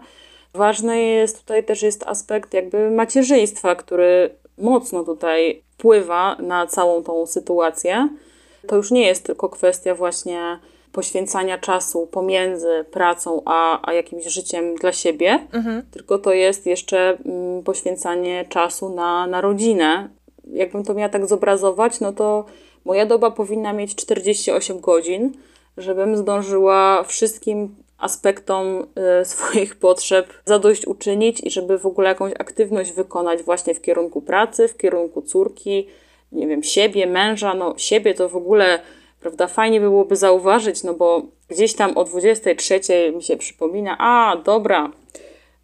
Ważny 0.54 1.02
jest 1.02 1.40
tutaj 1.40 1.64
też 1.64 1.82
jest 1.82 2.04
aspekt 2.06 2.54
jakby 2.54 2.90
macierzyństwa, 2.90 3.74
który 3.74 4.30
mocno 4.58 5.04
tutaj 5.04 5.62
wpływa 5.78 6.36
na 6.36 6.66
całą 6.66 7.02
tą 7.02 7.26
sytuację. 7.26 8.08
To 8.66 8.76
już 8.76 8.90
nie 8.90 9.06
jest 9.06 9.24
tylko 9.24 9.48
kwestia 9.48 9.94
właśnie 9.94 10.58
poświęcania 10.92 11.58
czasu 11.58 12.06
pomiędzy 12.06 12.84
pracą 12.90 13.42
a, 13.44 13.88
a 13.88 13.92
jakimś 13.92 14.26
życiem 14.26 14.74
dla 14.74 14.92
siebie, 14.92 15.46
mhm. 15.52 15.82
tylko 15.90 16.18
to 16.18 16.32
jest 16.32 16.66
jeszcze 16.66 17.18
mm, 17.24 17.62
poświęcanie 17.62 18.44
czasu 18.48 18.94
na, 18.94 19.26
na 19.26 19.40
rodzinę. 19.40 20.08
Jakbym 20.52 20.84
to 20.84 20.94
miała 20.94 21.08
tak 21.08 21.26
zobrazować, 21.26 22.00
no 22.00 22.12
to 22.12 22.44
moja 22.84 23.06
doba 23.06 23.30
powinna 23.30 23.72
mieć 23.72 23.94
48 23.94 24.80
godzin, 24.80 25.32
żebym 25.76 26.16
zdążyła 26.16 27.02
wszystkim 27.02 27.74
aspektom 27.98 28.86
y, 29.20 29.24
swoich 29.34 29.76
potrzeb 29.76 30.32
zadośćuczynić 30.44 31.40
i 31.44 31.50
żeby 31.50 31.78
w 31.78 31.86
ogóle 31.86 32.08
jakąś 32.08 32.32
aktywność 32.38 32.92
wykonać 32.92 33.42
właśnie 33.42 33.74
w 33.74 33.82
kierunku 33.82 34.22
pracy, 34.22 34.68
w 34.68 34.76
kierunku 34.76 35.22
córki, 35.22 35.86
nie 36.32 36.46
wiem, 36.46 36.62
siebie, 36.62 37.06
męża, 37.06 37.54
no 37.54 37.74
siebie 37.76 38.14
to 38.14 38.28
w 38.28 38.36
ogóle, 38.36 38.80
prawda, 39.20 39.46
fajnie 39.46 39.80
byłoby 39.80 40.16
zauważyć, 40.16 40.84
no 40.84 40.94
bo 40.94 41.22
gdzieś 41.48 41.74
tam 41.74 41.96
o 41.96 42.04
23 42.04 42.80
mi 43.14 43.22
się 43.22 43.36
przypomina, 43.36 43.96
a 43.98 44.36
dobra, 44.44 44.90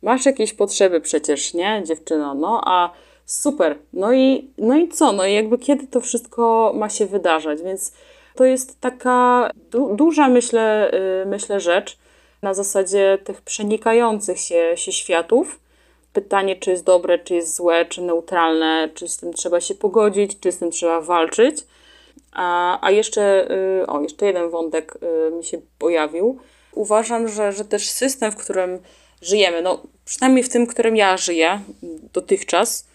masz 0.02 0.26
jakieś 0.26 0.52
potrzeby 0.52 1.00
przecież, 1.00 1.54
nie, 1.54 1.82
dziewczyno, 1.86 2.34
no 2.34 2.60
a 2.64 2.90
super, 3.24 3.78
no 3.92 4.12
i, 4.12 4.50
no 4.58 4.76
i 4.76 4.88
co, 4.88 5.12
no 5.12 5.26
i 5.26 5.34
jakby 5.34 5.58
kiedy 5.58 5.86
to 5.86 6.00
wszystko 6.00 6.72
ma 6.76 6.88
się 6.88 7.06
wydarzać, 7.06 7.62
więc 7.62 7.92
to 8.34 8.44
jest 8.44 8.80
taka 8.80 9.50
du 9.70 9.96
duża, 9.96 10.28
myślę, 10.28 10.90
yy, 11.24 11.30
myślę 11.30 11.60
rzecz, 11.60 11.98
na 12.44 12.54
zasadzie 12.54 13.18
tych 13.24 13.42
przenikających 13.42 14.40
się, 14.40 14.72
się 14.76 14.92
światów. 14.92 15.60
Pytanie, 16.12 16.56
czy 16.56 16.70
jest 16.70 16.84
dobre, 16.84 17.18
czy 17.18 17.34
jest 17.34 17.56
złe, 17.56 17.84
czy 17.84 18.02
neutralne, 18.02 18.88
czy 18.94 19.08
z 19.08 19.16
tym 19.16 19.32
trzeba 19.32 19.60
się 19.60 19.74
pogodzić, 19.74 20.40
czy 20.40 20.52
z 20.52 20.58
tym 20.58 20.70
trzeba 20.70 21.00
walczyć. 21.00 21.56
A, 22.32 22.78
a 22.86 22.90
jeszcze, 22.90 23.50
y, 23.82 23.86
o, 23.86 24.00
jeszcze 24.00 24.26
jeden 24.26 24.50
wątek 24.50 24.98
y, 25.28 25.30
mi 25.30 25.44
się 25.44 25.60
pojawił. 25.78 26.38
Uważam, 26.72 27.28
że, 27.28 27.52
że 27.52 27.64
też 27.64 27.90
system, 27.90 28.32
w 28.32 28.36
którym 28.36 28.78
żyjemy, 29.22 29.62
no 29.62 29.82
przynajmniej 30.04 30.44
w 30.44 30.48
tym, 30.48 30.66
w 30.66 30.70
którym 30.70 30.96
ja 30.96 31.16
żyję 31.16 31.60
dotychczas, 32.12 32.86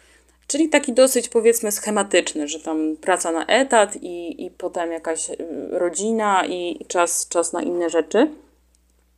czyli 0.47 0.69
taki 0.69 0.93
dosyć 0.93 1.29
powiedzmy 1.29 1.71
schematyczny, 1.71 2.47
że 2.47 2.59
tam 2.59 2.97
praca 3.01 3.31
na 3.31 3.45
etat 3.45 3.95
i, 4.01 4.45
i 4.45 4.51
potem 4.51 4.91
jakaś 4.91 5.29
y, 5.29 5.35
rodzina 5.71 6.45
i 6.45 6.85
czas, 6.87 7.27
czas 7.29 7.53
na 7.53 7.61
inne 7.61 7.89
rzeczy 7.89 8.27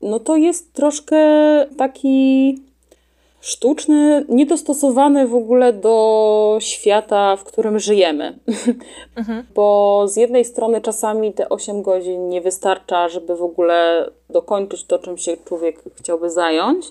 no 0.01 0.19
to 0.19 0.35
jest 0.35 0.73
troszkę 0.73 1.17
taki 1.77 2.57
sztuczny, 3.41 4.25
niedostosowany 4.29 5.27
w 5.27 5.35
ogóle 5.35 5.73
do 5.73 6.57
świata, 6.61 7.35
w 7.35 7.43
którym 7.43 7.79
żyjemy. 7.79 8.39
Mhm. 9.15 9.45
Bo 9.55 10.05
z 10.07 10.15
jednej 10.15 10.45
strony 10.45 10.81
czasami 10.81 11.33
te 11.33 11.49
8 11.49 11.81
godzin 11.81 12.29
nie 12.29 12.41
wystarcza, 12.41 13.09
żeby 13.09 13.35
w 13.35 13.43
ogóle 13.43 14.09
dokończyć 14.29 14.83
to, 14.83 14.99
czym 14.99 15.17
się 15.17 15.37
człowiek 15.45 15.79
chciałby 15.95 16.29
zająć. 16.29 16.85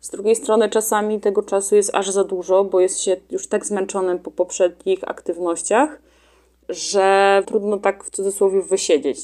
Z 0.00 0.10
drugiej 0.10 0.36
strony 0.36 0.68
czasami 0.68 1.20
tego 1.20 1.42
czasu 1.42 1.76
jest 1.76 1.94
aż 1.94 2.10
za 2.10 2.24
dużo, 2.24 2.64
bo 2.64 2.80
jest 2.80 3.00
się 3.00 3.16
już 3.30 3.46
tak 3.48 3.66
zmęczonym 3.66 4.18
po 4.18 4.30
poprzednich 4.30 5.08
aktywnościach, 5.08 5.98
że 6.68 7.42
trudno 7.46 7.78
tak 7.78 8.04
w 8.04 8.10
cudzysłowie 8.10 8.62
wysiedzieć. 8.62 9.18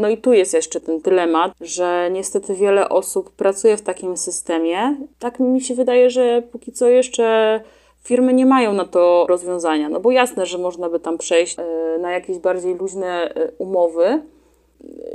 No 0.00 0.08
i 0.08 0.18
tu 0.18 0.32
jest 0.32 0.54
jeszcze 0.54 0.80
ten 0.80 1.00
dylemat, 1.00 1.52
że 1.60 2.08
niestety 2.12 2.54
wiele 2.54 2.88
osób 2.88 3.30
pracuje 3.30 3.76
w 3.76 3.82
takim 3.82 4.16
systemie. 4.16 4.96
Tak 5.18 5.40
mi 5.40 5.60
się 5.60 5.74
wydaje, 5.74 6.10
że 6.10 6.42
póki 6.52 6.72
co 6.72 6.88
jeszcze 6.88 7.60
firmy 8.02 8.32
nie 8.32 8.46
mają 8.46 8.72
na 8.72 8.84
to 8.84 9.26
rozwiązania. 9.28 9.88
No 9.88 10.00
bo 10.00 10.10
jasne, 10.10 10.46
że 10.46 10.58
można 10.58 10.88
by 10.88 11.00
tam 11.00 11.18
przejść 11.18 11.58
e, 11.58 11.98
na 12.00 12.12
jakieś 12.12 12.38
bardziej 12.38 12.74
luźne 12.74 13.34
e, 13.34 13.50
umowy. 13.58 14.22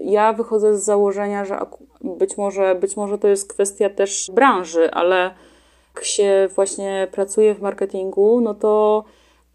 Ja 0.04 0.34
wychodzę 0.34 0.78
z 0.78 0.84
założenia, 0.84 1.46
że 1.46 1.60
być 2.02 2.38
może, 2.38 2.76
być 2.76 2.98
może 2.98 3.18
to 3.18 3.28
jest 3.28 3.54
kwestia 3.54 3.90
też 3.90 4.32
branży, 4.34 4.92
ale 4.92 5.32
jak 5.96 6.04
się 6.04 6.50
właśnie 6.56 7.08
pracuje 7.12 7.56
w 7.56 7.62
marketingu, 7.62 8.42
no 8.42 8.54
to 8.54 9.04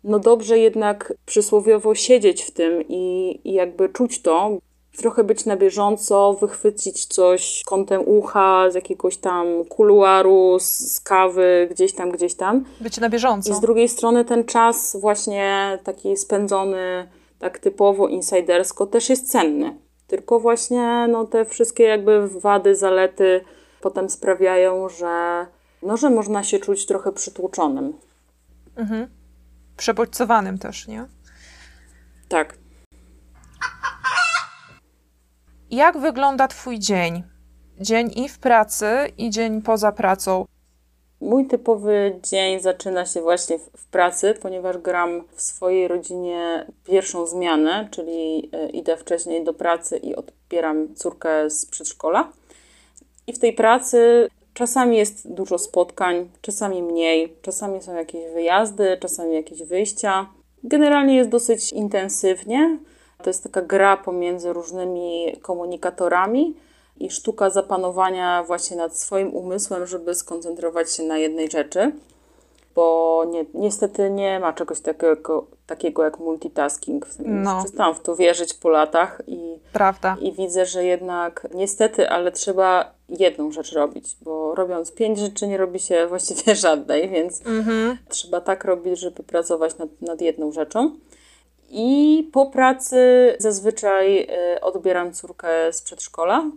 no 0.05 0.19
dobrze 0.19 0.59
jednak 0.59 1.13
przysłowiowo 1.27 1.95
siedzieć 1.95 2.43
w 2.43 2.51
tym 2.51 2.83
i, 2.89 3.41
i 3.45 3.53
jakby 3.53 3.89
czuć 3.89 4.23
to, 4.23 4.59
trochę 4.99 5.25
być 5.25 5.45
na 5.45 5.57
bieżąco, 5.57 6.33
wychwycić 6.33 7.07
coś 7.07 7.63
kątem 7.67 8.03
ucha, 8.07 8.71
z 8.71 8.75
jakiegoś 8.75 9.17
tam 9.17 9.47
kuluaru, 9.69 10.57
z 10.61 11.01
kawy, 11.01 11.69
gdzieś 11.71 11.95
tam, 11.95 12.11
gdzieś 12.11 12.35
tam. 12.35 12.65
Być 12.81 13.01
na 13.01 13.09
bieżąco. 13.09 13.51
I 13.51 13.55
z 13.55 13.61
drugiej 13.61 13.89
strony 13.89 14.25
ten 14.25 14.45
czas 14.45 14.97
właśnie 15.01 15.79
taki 15.85 16.17
spędzony 16.17 17.09
tak 17.39 17.59
typowo 17.59 18.09
insidersko 18.09 18.87
też 18.87 19.09
jest 19.11 19.31
cenny. 19.31 19.77
Tylko 20.07 20.41
właśnie 20.41 21.07
no, 21.09 21.25
te 21.25 21.45
wszystkie 21.45 21.85
jakby 21.85 22.29
wady, 22.29 22.77
zalety 22.77 23.41
potem 23.81 24.11
sprawiają, 24.11 24.89
że, 24.89 25.47
no, 25.83 25.97
że 25.97 26.11
można 26.11 26.43
się 26.43 26.59
czuć 26.59 26.87
trochę 26.87 27.13
przytłoczonym. 27.13 27.93
Mhm. 28.77 29.09
Przebodźcowanym 29.77 30.59
też, 30.59 30.89
nie? 30.89 31.07
Tak. 32.29 32.59
Jak 35.71 35.99
wygląda 35.99 36.49
Twój 36.49 36.79
dzień? 36.79 37.23
Dzień 37.81 38.11
i 38.17 38.29
w 38.29 38.39
pracy, 38.39 38.87
i 39.19 39.31
dzień 39.31 39.63
poza 39.63 39.93
pracą. 39.93 40.45
Mój 41.21 41.47
typowy 41.47 42.21
dzień 42.23 42.61
zaczyna 42.61 43.07
się 43.07 43.23
właśnie 43.23 43.59
w, 43.59 43.87
pracy, 43.91 44.35
ponieważ 44.43 44.79
gram 44.79 45.25
w 45.35 45.43
swojej 45.43 45.89
rodzinie 45.89 46.67
pierwszą 46.85 47.27
zmianę, 47.27 47.89
czyli 47.91 48.51
e, 48.53 48.71
idę 48.71 48.97
wcześniej 48.97 49.45
do 49.45 49.55
pracy 49.55 49.97
i 49.97 50.15
odbieram 50.15 50.95
córkę 50.95 51.51
z 51.51 51.67
przedszkola. 51.67 52.33
I 53.27 53.33
w 53.33 53.39
tej 53.39 53.53
pracy 53.53 54.29
czasami 54.55 54.97
jest 54.97 55.33
dużo 55.33 55.59
spotkań, 55.59 56.29
czasami 56.41 56.83
mniej, 56.83 57.37
czasami 57.43 57.83
są 57.83 57.95
jakieś 57.95 58.33
wyjazdy, 58.33 58.99
czasami 59.01 59.35
jakieś 59.35 59.63
wyjścia. 59.63 60.27
Generalnie 60.65 61.17
jest 61.17 61.31
dosyć 61.31 61.73
intensywnie. 61.73 62.79
To 63.23 63.31
jest 63.31 63.43
taka 63.43 63.63
gra 63.63 63.97
pomiędzy 63.97 64.53
różnymi 64.53 65.37
komunikatorami 65.43 66.55
i 67.01 67.11
sztuka 67.11 67.51
zapanowania 67.51 68.45
właśnie 68.47 68.77
nad 68.77 68.97
swoim 68.97 69.35
umysłem, 69.35 69.87
żeby 69.87 70.15
skoncentrować 70.15 70.93
się 70.93 71.03
na 71.03 71.19
jednej 71.19 71.51
rzeczy, 71.51 71.93
bo 72.75 73.25
nie, 73.31 73.45
niestety 73.55 74.11
nie 74.11 74.41
ma 74.41 74.53
czegoś 74.53 74.81
takiego, 74.81 75.47
takiego 75.67 76.05
jak 76.05 76.19
multitasking. 76.19 77.07
No. 77.19 77.59
Przestałam 77.59 77.95
w 77.95 78.01
to 78.01 78.17
wierzyć 78.17 78.55
po 78.55 78.69
latach 78.69 79.23
i, 79.27 79.59
Prawda. 79.73 80.17
i 80.21 80.33
widzę, 80.33 80.67
że 80.67 80.85
jednak 80.85 81.47
niestety, 81.55 82.09
ale 82.09 82.33
trzeba 82.33 82.93
jedną 83.09 83.53
rzecz 83.53 83.73
robić, 83.73 84.17
bo 84.23 84.55
robiąc 84.55 84.93
pięć 84.93 85.19
rzeczy 85.19 85.47
nie 85.47 85.57
robi 85.57 85.79
się 85.79 86.07
właściwie 86.09 86.57
żadnej, 86.57 87.09
więc 87.09 87.47
mhm. 87.47 87.99
trzeba 88.09 88.41
tak 88.41 88.65
robić, 88.65 89.01
żeby 89.01 89.23
pracować 89.23 89.79
nad, 89.79 89.89
nad 90.03 90.21
jedną 90.21 90.53
rzeczą. 90.53 90.91
I 91.69 92.31
po 92.33 92.47
pracy 92.47 92.97
zazwyczaj 93.39 94.23
y, 94.57 94.61
odbieram 94.61 95.13
córkę 95.13 95.73
z 95.73 95.83
przedszkola. 95.83 96.51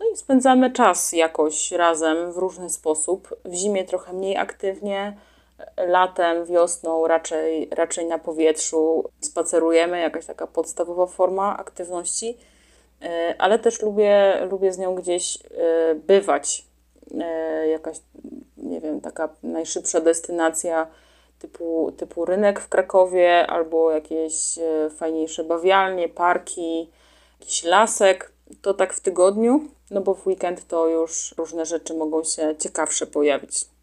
No 0.00 0.06
i 0.12 0.16
spędzamy 0.16 0.70
czas 0.70 1.12
jakoś 1.12 1.72
razem 1.72 2.32
w 2.32 2.36
różny 2.36 2.70
sposób. 2.70 3.36
W 3.44 3.54
zimie 3.54 3.84
trochę 3.84 4.12
mniej 4.12 4.36
aktywnie, 4.36 5.16
latem, 5.76 6.44
wiosną 6.44 7.06
raczej, 7.06 7.68
raczej 7.70 8.06
na 8.06 8.18
powietrzu 8.18 9.10
spacerujemy, 9.20 10.00
jakaś 10.00 10.26
taka 10.26 10.46
podstawowa 10.46 11.06
forma 11.06 11.56
aktywności, 11.56 12.38
e, 13.02 13.34
ale 13.38 13.58
też 13.58 13.82
lubię, 13.82 14.38
lubię 14.50 14.72
z 14.72 14.78
nią 14.78 14.94
gdzieś 14.94 15.36
e, 15.36 15.94
bywać. 15.94 16.64
Jakaś, 17.70 18.00
nie 18.56 18.80
wiem, 18.80 19.00
taka 19.00 19.28
najszybsza 19.42 20.00
destynacja 20.00 20.86
typu, 21.44 21.92
typu 21.96 22.24
rynek 22.24 22.60
w 22.60 22.68
Krakowie 22.68 23.46
albo 23.46 23.90
jakieś 23.90 24.58
fajniejsze 24.96 25.44
bawialnie, 25.44 26.08
parki, 26.08 26.90
jakiś 27.40 27.64
lasek. 27.64 28.32
To 28.62 28.74
tak 28.74 28.94
w 28.94 29.00
tygodniu, 29.00 29.64
no 29.90 30.00
bo 30.00 30.14
w 30.14 30.26
weekend 30.26 30.68
to 30.68 30.88
już 30.88 31.34
różne 31.38 31.66
rzeczy 31.66 31.94
mogą 31.94 32.24
się 32.24 32.54
ciekawsze 32.58 33.06
pojawić. 33.06 33.73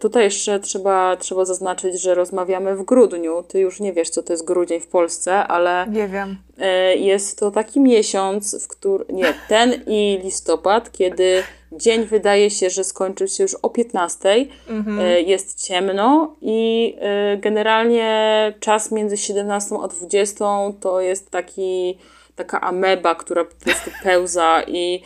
Tutaj 0.00 0.24
jeszcze 0.24 0.60
trzeba, 0.60 1.16
trzeba 1.16 1.44
zaznaczyć, 1.44 2.02
że 2.02 2.14
rozmawiamy 2.14 2.76
w 2.76 2.82
grudniu. 2.82 3.42
Ty 3.48 3.60
już 3.60 3.80
nie 3.80 3.92
wiesz, 3.92 4.10
co 4.10 4.22
to 4.22 4.32
jest 4.32 4.44
grudzień 4.44 4.80
w 4.80 4.86
Polsce, 4.86 5.34
ale. 5.34 5.86
Nie 5.90 6.08
wiem. 6.08 6.36
E, 6.58 6.96
jest 6.96 7.38
to 7.38 7.50
taki 7.50 7.80
miesiąc, 7.80 8.64
w 8.64 8.68
którym. 8.68 9.06
Nie, 9.16 9.34
ten 9.48 9.82
i 9.86 10.20
listopad, 10.24 10.92
kiedy 10.92 11.42
dzień 11.72 12.04
wydaje 12.04 12.50
się, 12.50 12.70
że 12.70 12.84
skończył 12.84 13.28
się 13.28 13.42
już 13.42 13.54
o 13.54 13.70
15. 13.70 14.46
Mhm. 14.68 15.00
E, 15.00 15.20
jest 15.20 15.66
ciemno 15.66 16.36
i 16.40 16.96
e, 17.00 17.36
generalnie 17.36 18.54
czas 18.60 18.92
między 18.92 19.16
17 19.16 19.76
a 19.82 19.88
20 19.88 20.44
to 20.80 21.00
jest 21.00 21.30
taki, 21.30 21.98
taka 22.36 22.60
ameba, 22.60 23.14
która 23.14 23.44
po 23.44 23.64
prostu 23.64 23.90
pełza 24.02 24.62
i 24.66 25.02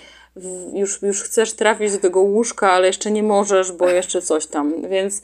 już, 0.73 1.03
już 1.03 1.23
chcesz 1.23 1.53
trafić 1.53 1.93
do 1.93 1.99
tego 1.99 2.21
łóżka, 2.21 2.73
ale 2.73 2.87
jeszcze 2.87 3.11
nie 3.11 3.23
możesz, 3.23 3.73
bo 3.73 3.89
jeszcze 3.89 4.23
coś 4.23 4.47
tam. 4.47 4.89
Więc, 4.89 5.23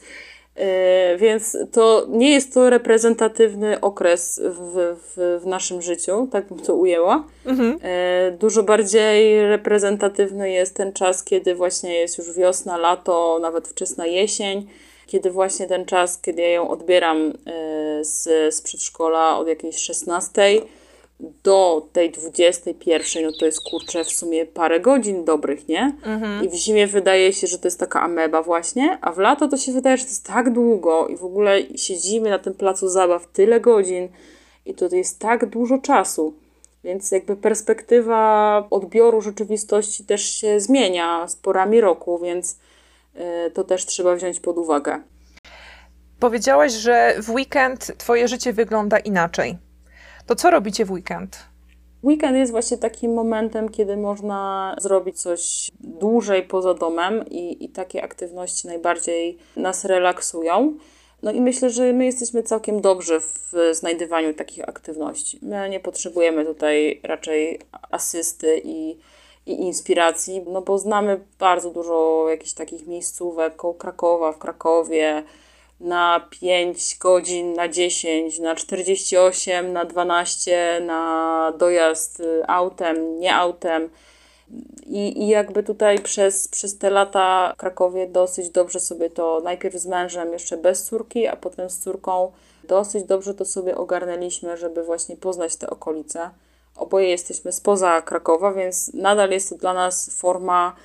yy, 0.55 0.63
więc 1.17 1.57
to 1.71 2.05
nie 2.09 2.31
jest 2.31 2.53
to 2.53 2.69
reprezentatywny 2.69 3.81
okres 3.81 4.41
w, 4.43 4.95
w, 5.15 5.41
w 5.43 5.45
naszym 5.45 5.81
życiu, 5.81 6.27
tak 6.31 6.47
bym 6.47 6.59
to 6.59 6.75
ujęła. 6.75 7.23
Mhm. 7.45 7.71
Yy, 7.71 8.37
dużo 8.37 8.63
bardziej 8.63 9.47
reprezentatywny 9.47 10.51
jest 10.51 10.75
ten 10.75 10.93
czas, 10.93 11.23
kiedy 11.23 11.55
właśnie 11.55 11.93
jest 11.93 12.17
już 12.17 12.33
wiosna, 12.33 12.77
lato, 12.77 13.39
nawet 13.41 13.67
wczesna 13.67 14.05
jesień 14.05 14.67
kiedy 15.11 15.31
właśnie 15.31 15.67
ten 15.67 15.85
czas, 15.85 16.21
kiedy 16.21 16.41
ja 16.41 16.49
ją 16.49 16.69
odbieram 16.69 17.17
y, 17.17 17.33
z, 18.05 18.55
z 18.55 18.61
przedszkola 18.61 19.37
od 19.37 19.47
jakiejś 19.47 19.77
16 19.77 20.41
do 21.43 21.87
tej 21.93 22.11
21, 22.11 23.23
no 23.23 23.31
to 23.39 23.45
jest 23.45 23.61
kurczę 23.69 24.03
w 24.03 24.09
sumie 24.09 24.45
parę 24.45 24.79
godzin 24.79 25.25
dobrych, 25.25 25.67
nie? 25.67 25.95
Mhm. 26.05 26.45
I 26.45 26.49
w 26.49 26.53
zimie 26.53 26.87
wydaje 26.87 27.33
się, 27.33 27.47
że 27.47 27.59
to 27.59 27.67
jest 27.67 27.79
taka 27.79 28.01
ameba 28.01 28.41
właśnie, 28.41 28.97
a 29.01 29.11
w 29.11 29.17
lato 29.17 29.47
to 29.47 29.57
się 29.57 29.71
wydaje, 29.71 29.97
że 29.97 30.03
to 30.03 30.09
jest 30.09 30.27
tak 30.27 30.53
długo 30.53 31.07
i 31.07 31.17
w 31.17 31.23
ogóle 31.23 31.59
siedzimy 31.75 32.29
na 32.29 32.39
tym 32.39 32.53
placu 32.53 32.89
zabaw 32.89 33.27
tyle 33.27 33.59
godzin 33.59 34.09
i 34.65 34.73
to 34.73 34.95
jest 34.95 35.19
tak 35.19 35.45
dużo 35.45 35.77
czasu. 35.77 36.33
Więc 36.83 37.11
jakby 37.11 37.35
perspektywa 37.35 38.67
odbioru 38.69 39.21
rzeczywistości 39.21 40.05
też 40.05 40.25
się 40.35 40.59
zmienia 40.59 41.27
z 41.27 41.35
porami 41.35 41.81
roku, 41.81 42.19
więc 42.19 42.59
y, 43.47 43.51
to 43.51 43.63
też 43.63 43.85
trzeba 43.85 44.15
wziąć 44.15 44.39
pod 44.39 44.57
uwagę. 44.57 45.01
Powiedziałaś, 46.19 46.71
że 46.71 47.15
w 47.21 47.29
weekend 47.29 47.91
twoje 47.97 48.27
życie 48.27 48.53
wygląda 48.53 48.99
inaczej. 48.99 49.57
To 50.31 50.35
co 50.35 50.49
robicie 50.49 50.85
w 50.85 50.91
weekend? 50.91 51.39
Weekend 52.03 52.37
jest 52.37 52.51
właśnie 52.51 52.77
takim 52.77 53.13
momentem, 53.13 53.69
kiedy 53.69 53.97
można 53.97 54.75
zrobić 54.79 55.21
coś 55.21 55.71
dłużej 55.79 56.43
poza 56.43 56.73
domem 56.73 57.25
i, 57.29 57.65
i 57.65 57.69
takie 57.69 58.03
aktywności 58.03 58.67
najbardziej 58.67 59.37
nas 59.55 59.85
relaksują. 59.85 60.77
No 61.23 61.31
i 61.31 61.41
myślę, 61.41 61.69
że 61.69 61.93
my 61.93 62.05
jesteśmy 62.05 62.43
całkiem 62.43 62.81
dobrzy 62.81 63.19
w 63.19 63.53
znajdywaniu 63.71 64.33
takich 64.33 64.69
aktywności. 64.69 65.39
My 65.41 65.69
nie 65.69 65.79
potrzebujemy 65.79 66.45
tutaj 66.45 67.01
raczej 67.03 67.59
asysty 67.91 68.61
i, 68.63 68.97
i 69.45 69.51
inspiracji, 69.61 70.45
no 70.47 70.61
bo 70.61 70.77
znamy 70.77 71.19
bardzo 71.39 71.71
dużo 71.71 72.25
jakichś 72.29 72.53
takich 72.53 72.87
miejscówek 72.87 73.55
koło 73.55 73.73
Krakowa, 73.73 74.31
w 74.31 74.37
Krakowie, 74.37 75.23
na 75.81 76.27
5 76.41 76.97
godzin, 76.99 77.53
na 77.53 77.67
10, 77.67 78.39
na 78.39 78.55
48, 78.55 79.73
na 79.73 79.85
12, 79.85 80.81
na 80.85 81.53
dojazd 81.57 82.19
y, 82.19 82.43
autem, 82.47 83.19
nie 83.19 83.35
autem. 83.35 83.89
I, 84.85 85.23
I 85.23 85.27
jakby 85.27 85.63
tutaj 85.63 85.99
przez, 85.99 86.47
przez 86.47 86.77
te 86.77 86.89
lata 86.89 87.53
w 87.53 87.57
Krakowie 87.59 88.07
dosyć 88.07 88.49
dobrze 88.49 88.79
sobie 88.79 89.09
to, 89.09 89.41
najpierw 89.43 89.75
z 89.75 89.85
mężem 89.85 90.33
jeszcze 90.33 90.57
bez 90.57 90.83
córki, 90.83 91.27
a 91.27 91.35
potem 91.35 91.69
z 91.69 91.79
córką, 91.79 92.31
dosyć 92.63 93.03
dobrze 93.03 93.33
to 93.33 93.45
sobie 93.45 93.77
ogarnęliśmy, 93.77 94.57
żeby 94.57 94.83
właśnie 94.83 95.17
poznać 95.17 95.55
te 95.55 95.69
okolice. 95.69 96.29
Oboje 96.75 97.09
jesteśmy 97.09 97.51
spoza 97.51 98.01
Krakowa, 98.01 98.53
więc 98.53 98.93
nadal 98.93 99.29
jest 99.29 99.49
to 99.49 99.55
dla 99.55 99.73
nas 99.73 100.09
forma 100.19 100.75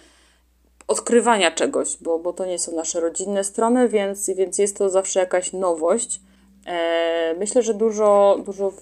odkrywania 0.89 1.51
czegoś, 1.51 1.97
bo, 2.01 2.19
bo 2.19 2.33
to 2.33 2.47
nie 2.47 2.59
są 2.59 2.77
nasze 2.77 3.01
rodzinne 3.01 3.45
strony, 3.45 3.89
więc, 3.89 4.31
więc 4.31 4.59
jest 4.59 4.79
to 4.79 4.89
zawsze 4.91 5.21
jakaś 5.21 5.53
nowość. 5.53 6.21
E, 6.67 7.35
myślę, 7.39 7.63
że 7.63 7.75
dużo, 7.75 8.39
dużo 8.47 8.73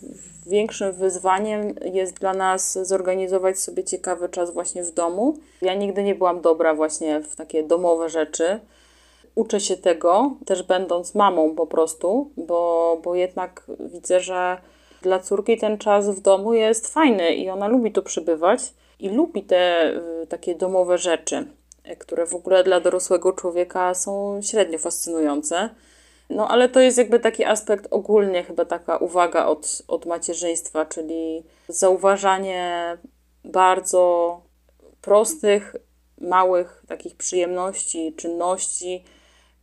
większym 0.47 0.93
wyzwaniem 0.93 1.75
jest 1.93 2.19
dla 2.19 2.35
nas 2.35 2.79
zorganizować 2.83 3.59
sobie 3.59 3.85
ciekawy 3.85 4.29
czas 4.29 4.51
właśnie 4.51 4.85
w 4.85 4.95
domu. 4.95 5.39
Ja 5.63 5.75
nigdy 5.75 6.03
nie 6.03 6.15
byłam 6.15 6.41
dobra 6.41 6.75
właśnie 6.75 7.21
w 7.21 7.37
takie 7.37 7.63
domowe 7.63 8.09
rzeczy. 8.09 8.61
Uczę 9.35 9.61
się 9.61 9.77
tego, 9.77 10.33
też 10.47 10.63
będąc 10.63 11.15
mamą 11.15 11.55
po 11.55 11.67
prostu, 11.67 12.31
bo, 12.37 13.01
bo 13.05 13.15
jednak 13.15 13.67
widzę, 13.81 14.21
że 14.21 14.59
dla 15.03 15.19
córki 15.19 15.59
ten 15.59 15.79
czas 15.79 16.11
w 16.11 16.21
domu 16.21 16.55
jest 16.55 16.89
fajny 16.89 17.35
i 17.35 17.51
ona 17.51 17.69
lubi 17.69 17.93
tu 17.93 18.03
przybywać 18.03 18.61
i 19.01 19.09
lubi 19.09 19.43
te 19.43 19.93
y, 20.23 20.27
takie 20.27 20.55
domowe 20.55 20.99
rzeczy 20.99 21.47
które 21.99 22.27
w 22.27 22.35
ogóle 22.35 22.65
dla 22.65 22.81
dorosłego 22.81 23.33
człowieka 23.33 23.95
są 23.95 24.41
średnio 24.43 24.79
fascynujące. 24.79 25.71
No 26.31 26.49
ale 26.49 26.69
to 26.69 26.81
jest 26.81 26.99
jakby 26.99 27.21
taki 27.21 27.45
aspekt 27.45 27.87
ogólnie, 27.91 28.43
chyba 28.45 28.65
taka 28.65 28.97
uwaga 28.97 29.47
od, 29.47 29.83
od 29.89 30.07
macierzyństwa, 30.07 30.87
czyli 30.87 31.45
zauważanie 31.69 32.99
bardzo 33.45 34.41
prostych, 35.01 35.77
małych 36.21 36.85
takich 36.89 37.17
przyjemności, 37.17 38.15
czynności, 38.17 39.05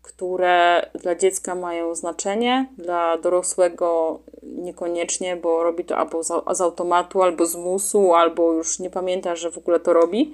które 0.01 0.89
dla 1.01 1.15
dziecka 1.15 1.55
mają 1.55 1.95
znaczenie, 1.95 2.69
dla 2.77 3.17
dorosłego 3.17 4.19
niekoniecznie, 4.43 5.35
bo 5.35 5.63
robi 5.63 5.85
to 5.85 5.97
albo 5.97 6.23
z, 6.23 6.27
z 6.51 6.61
automatu, 6.61 7.21
albo 7.21 7.45
z 7.45 7.55
musu, 7.55 8.13
albo 8.13 8.53
już 8.53 8.79
nie 8.79 8.89
pamięta, 8.89 9.35
że 9.35 9.51
w 9.51 9.57
ogóle 9.57 9.79
to 9.79 9.93
robi. 9.93 10.33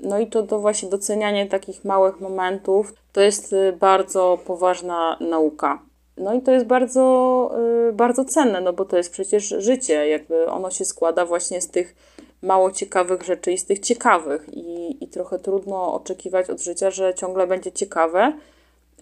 No 0.00 0.18
i 0.18 0.26
to, 0.26 0.42
to 0.42 0.58
właśnie 0.58 0.88
docenianie 0.88 1.46
takich 1.46 1.84
małych 1.84 2.20
momentów 2.20 2.94
to 3.12 3.20
jest 3.20 3.52
y, 3.52 3.72
bardzo 3.80 4.38
poważna 4.46 5.16
nauka. 5.20 5.82
No 6.16 6.34
i 6.34 6.42
to 6.42 6.52
jest 6.52 6.66
bardzo, 6.66 7.50
y, 7.88 7.92
bardzo 7.92 8.24
cenne, 8.24 8.60
no 8.60 8.72
bo 8.72 8.84
to 8.84 8.96
jest 8.96 9.12
przecież 9.12 9.54
życie, 9.58 10.08
jakby 10.08 10.46
ono 10.46 10.70
się 10.70 10.84
składa 10.84 11.26
właśnie 11.26 11.60
z 11.60 11.68
tych 11.68 11.94
mało 12.42 12.70
ciekawych 12.70 13.22
rzeczy 13.22 13.52
i 13.52 13.58
z 13.58 13.64
tych 13.64 13.78
ciekawych. 13.78 14.46
I, 14.52 15.04
i 15.04 15.08
trochę 15.08 15.38
trudno 15.38 15.94
oczekiwać 15.94 16.50
od 16.50 16.60
życia, 16.60 16.90
że 16.90 17.14
ciągle 17.14 17.46
będzie 17.46 17.72
ciekawe. 17.72 18.32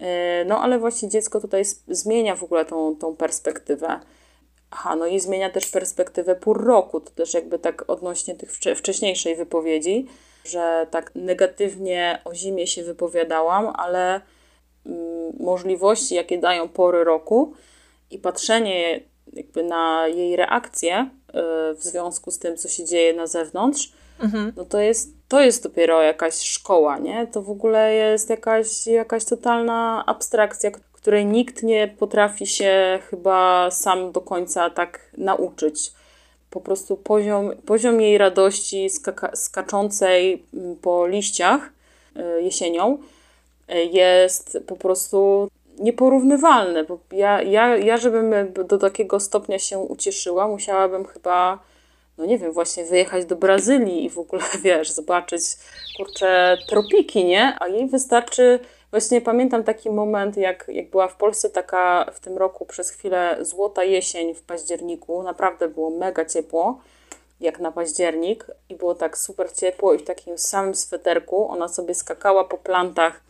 E, 0.00 0.44
no 0.44 0.58
ale 0.62 0.78
właśnie 0.78 1.08
dziecko 1.08 1.40
tutaj 1.40 1.62
zmienia 1.88 2.36
w 2.36 2.42
ogóle 2.42 2.64
tą, 2.64 2.96
tą 2.96 3.16
perspektywę. 3.16 4.00
Aha, 4.70 4.96
no 4.96 5.06
i 5.06 5.20
zmienia 5.20 5.50
też 5.50 5.66
perspektywę 5.66 6.34
pór 6.34 6.64
roku. 6.64 7.00
To 7.00 7.10
też 7.10 7.34
jakby 7.34 7.58
tak 7.58 7.84
odnośnie 7.90 8.34
tych 8.34 8.52
wcześniejszej 8.76 9.36
wypowiedzi, 9.36 10.06
że 10.44 10.86
tak 10.90 11.10
negatywnie 11.14 12.18
o 12.24 12.34
zimie 12.34 12.66
się 12.66 12.82
wypowiadałam, 12.82 13.72
ale 13.76 14.20
mm, 14.86 15.32
możliwości, 15.40 16.14
jakie 16.14 16.38
dają 16.38 16.68
pory 16.68 17.04
roku 17.04 17.54
i 18.10 18.18
patrzenie 18.18 19.00
jakby 19.32 19.62
na 19.62 20.08
jej 20.08 20.36
reakcję 20.36 21.10
y, 21.28 21.32
w 21.74 21.82
związku 21.82 22.30
z 22.30 22.38
tym, 22.38 22.56
co 22.56 22.68
się 22.68 22.84
dzieje 22.84 23.12
na 23.12 23.26
zewnątrz, 23.26 23.92
mhm. 24.20 24.52
no 24.56 24.64
to 24.64 24.80
jest, 24.80 25.14
to 25.28 25.40
jest 25.40 25.62
dopiero 25.62 26.02
jakaś 26.02 26.34
szkoła, 26.34 26.98
nie? 26.98 27.26
To 27.26 27.42
w 27.42 27.50
ogóle 27.50 27.94
jest 27.94 28.30
jakaś, 28.30 28.86
jakaś 28.86 29.24
totalna 29.24 30.04
abstrakcja, 30.06 30.70
której 30.70 31.26
nikt 31.26 31.62
nie 31.62 31.88
potrafi 31.88 32.46
się 32.46 32.98
chyba 33.10 33.70
sam 33.70 34.12
do 34.12 34.20
końca 34.20 34.70
tak 34.70 35.10
nauczyć. 35.18 35.92
Po 36.54 36.60
prostu 36.60 36.96
poziom, 36.96 37.50
poziom 37.66 38.00
jej 38.00 38.18
radości 38.18 38.90
skaka, 38.90 39.36
skaczącej 39.36 40.42
mm, 40.54 40.76
po 40.76 41.06
liściach 41.06 41.70
y, 42.16 42.42
jesienią 42.42 42.98
y, 43.70 43.84
jest 43.84 44.58
po 44.66 44.76
prostu 44.76 45.48
nieporównywalny. 45.78 46.84
Bo 46.84 46.98
ja, 47.12 47.42
ja, 47.42 47.76
ja, 47.76 47.96
żebym 47.96 48.52
do 48.68 48.78
takiego 48.78 49.20
stopnia 49.20 49.58
się 49.58 49.78
ucieszyła, 49.78 50.48
musiałabym 50.48 51.04
chyba, 51.04 51.58
no 52.18 52.26
nie 52.26 52.38
wiem, 52.38 52.52
właśnie 52.52 52.84
wyjechać 52.84 53.24
do 53.24 53.36
Brazylii 53.36 54.04
i 54.04 54.10
w 54.10 54.18
ogóle, 54.18 54.42
wiesz, 54.64 54.90
zobaczyć, 54.90 55.42
kurczę, 55.96 56.56
tropiki, 56.68 57.24
nie? 57.24 57.56
A 57.60 57.68
jej 57.68 57.86
wystarczy 57.86 58.58
Właśnie 58.94 59.20
pamiętam 59.20 59.64
taki 59.64 59.90
moment, 59.90 60.36
jak, 60.36 60.64
jak 60.68 60.90
była 60.90 61.08
w 61.08 61.16
Polsce 61.16 61.50
taka 61.50 62.10
w 62.12 62.20
tym 62.20 62.38
roku 62.38 62.66
przez 62.66 62.90
chwilę 62.90 63.36
złota 63.40 63.84
jesień 63.84 64.34
w 64.34 64.42
październiku. 64.42 65.22
Naprawdę 65.22 65.68
było 65.68 65.90
mega 65.90 66.24
ciepło, 66.24 66.80
jak 67.40 67.60
na 67.60 67.72
październik, 67.72 68.46
i 68.68 68.74
było 68.74 68.94
tak 68.94 69.18
super 69.18 69.52
ciepło, 69.52 69.94
i 69.94 69.98
w 69.98 70.04
takim 70.04 70.38
samym 70.38 70.74
sweterku 70.74 71.48
ona 71.48 71.68
sobie 71.68 71.94
skakała 71.94 72.44
po 72.44 72.58
plantach 72.58 73.20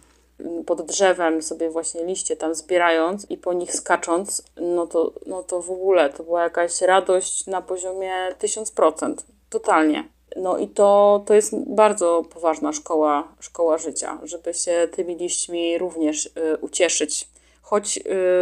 mm, 0.41 0.65
pod 0.65 0.83
drzewem, 0.83 1.43
sobie 1.43 1.71
właśnie 1.71 2.05
liście 2.05 2.37
tam 2.37 2.55
zbierając 2.55 3.31
i 3.31 3.39
po 3.39 3.53
nich 3.53 3.75
skacząc. 3.75 4.43
No 4.57 4.87
to, 4.87 5.13
no 5.27 5.43
to 5.43 5.63
w 5.63 5.71
ogóle 5.71 6.11
to 6.11 6.23
była 6.23 6.43
jakaś 6.43 6.81
radość 6.81 7.47
na 7.47 7.63
poziomie 7.63 8.13
1000%. 8.41 9.15
Totalnie. 9.51 10.14
No 10.37 10.59
i 10.59 10.69
to, 10.69 11.23
to 11.27 11.35
jest 11.35 11.55
bardzo 11.67 12.23
poważna 12.33 12.73
szkoła, 12.73 13.29
szkoła 13.41 13.79
życia, 13.79 14.19
żeby 14.23 14.55
się 14.55 14.89
tymi 14.93 15.17
liśćmi 15.17 15.79
również 15.79 16.27
y, 16.27 16.31
ucieszyć. 16.61 17.29
Choć 17.63 17.97
y, 17.97 18.01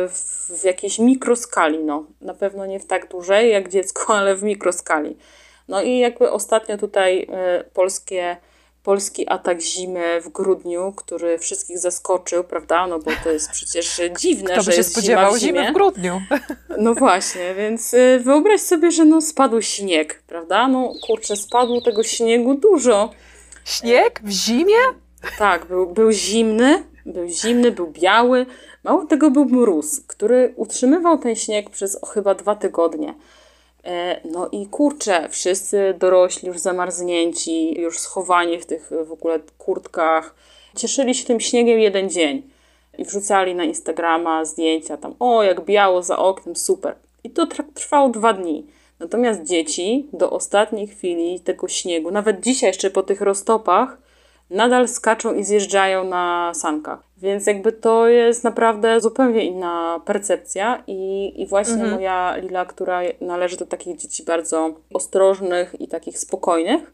w, 0.09 0.51
w 0.61 0.65
jakiejś 0.65 0.99
mikroskali, 0.99 1.85
no. 1.85 2.05
Na 2.21 2.35
pewno 2.35 2.67
nie 2.67 2.81
w 2.81 2.87
tak 2.87 3.09
dużej 3.09 3.53
jak 3.53 3.69
dziecko, 3.69 4.15
ale 4.19 4.37
w 4.37 4.43
mikroskali. 4.43 5.17
No 5.69 5.83
i 5.83 5.99
jakby 5.99 6.31
ostatnio 6.31 6.79
tutaj 6.79 7.23
y, 7.23 7.65
polskie 7.75 8.37
polski 8.83 9.29
atak 9.29 9.61
zimy 9.61 10.21
w 10.21 10.29
grudniu, 10.29 10.93
który 10.97 11.39
wszystkich 11.39 11.79
zaskoczył, 11.79 12.45
prawda? 12.45 12.87
No 12.87 12.99
bo 12.99 13.11
to 13.25 13.31
jest 13.31 13.51
przecież 13.51 14.01
dziwne, 14.19 14.53
Kto 14.53 14.63
że 14.63 14.71
by 14.71 14.77
jest 14.77 14.89
się 14.89 14.93
spodziewał 14.93 15.39
zima 15.39 15.39
w 15.39 15.41
zimy 15.41 15.71
w 15.71 15.75
grudniu. 15.75 16.21
No 16.79 16.95
właśnie, 16.95 17.55
więc 17.55 17.95
y, 17.95 18.21
wyobraź 18.25 18.61
sobie, 18.61 18.91
że 18.91 19.05
no 19.05 19.21
spadł 19.21 19.63
śnieg, 19.63 20.23
prawda? 20.27 20.69
No 20.69 20.93
kurczę, 21.07 21.37
spadło 21.37 21.81
tego 21.81 22.03
śniegu 22.03 22.55
dużo. 22.55 23.11
Śnieg 23.65 24.21
w 24.25 24.31
zimie? 24.31 24.79
Tak, 25.39 25.67
był, 25.67 25.87
był 25.87 26.13
zimny, 26.13 26.85
był 27.07 27.29
zimny, 27.29 27.71
był 27.71 27.87
biały. 27.87 28.47
Mało 28.85 29.07
tego 29.07 29.31
był 29.31 29.45
mróz, 29.45 30.01
który 30.07 30.53
utrzymywał 30.57 31.19
ten 31.19 31.37
śnieg 31.37 31.71
przez 31.71 31.99
chyba 32.15 32.35
dwa 32.35 32.55
tygodnie. 32.55 33.15
E, 33.85 34.21
no 34.25 34.49
i 34.53 34.67
kurczę, 34.67 35.29
wszyscy 35.29 35.95
dorośli 35.99 36.49
już 36.49 36.59
zamarznięci, 36.59 37.81
już 37.81 37.99
schowani 37.99 38.59
w 38.59 38.67
tych 38.67 38.91
w 39.07 39.13
ogóle 39.13 39.41
kurtkach, 39.59 40.35
cieszyli 40.77 41.15
się 41.15 41.27
tym 41.27 41.41
śniegiem 41.41 41.81
jeden 41.81 42.11
dzień 42.11 42.43
i 42.99 43.05
wrzucali 43.05 43.55
na 43.55 43.65
Instagrama 43.65 44.45
zdjęcia 44.45 44.97
tam, 44.97 45.15
o 45.21 45.43
jak 45.43 45.65
biało 45.65 46.03
za 46.03 46.19
oknem, 46.19 46.57
super. 46.57 46.95
I 47.25 47.31
to 47.31 47.47
trwało 47.75 48.09
dwa 48.09 48.33
dni. 48.33 48.67
Natomiast 49.01 49.43
dzieci 49.43 50.07
do 50.13 50.31
ostatniej 50.31 50.87
chwili 50.87 51.41
tego 51.41 51.69
śniegu, 51.69 52.11
nawet 52.11 52.41
dzisiaj 52.41 52.69
jeszcze 52.71 52.91
po 52.91 53.03
tych 53.03 53.21
roztopach, 53.21 53.99
nadal 54.51 54.89
skaczą 54.89 55.35
i 55.35 55.45
zjeżdżają 55.45 56.05
na 56.05 56.53
sankach. 56.55 57.12
Więc 57.23 57.47
jakby 57.47 57.73
to 57.73 58.09
jest 58.09 58.45
naprawdę 58.45 59.01
zupełnie 59.01 59.45
inna 59.45 60.01
percepcja 60.05 60.85
i, 60.87 61.33
i 61.43 61.47
właśnie 61.47 61.75
mhm. 61.75 61.93
moja 61.93 62.37
Lila, 62.37 62.65
która 62.65 63.01
należy 63.21 63.57
do 63.57 63.67
takich 63.67 63.97
dzieci 63.97 64.23
bardzo 64.23 64.75
ostrożnych 64.95 65.81
i 65.81 65.89
takich 65.89 66.19
spokojnych 66.19 66.93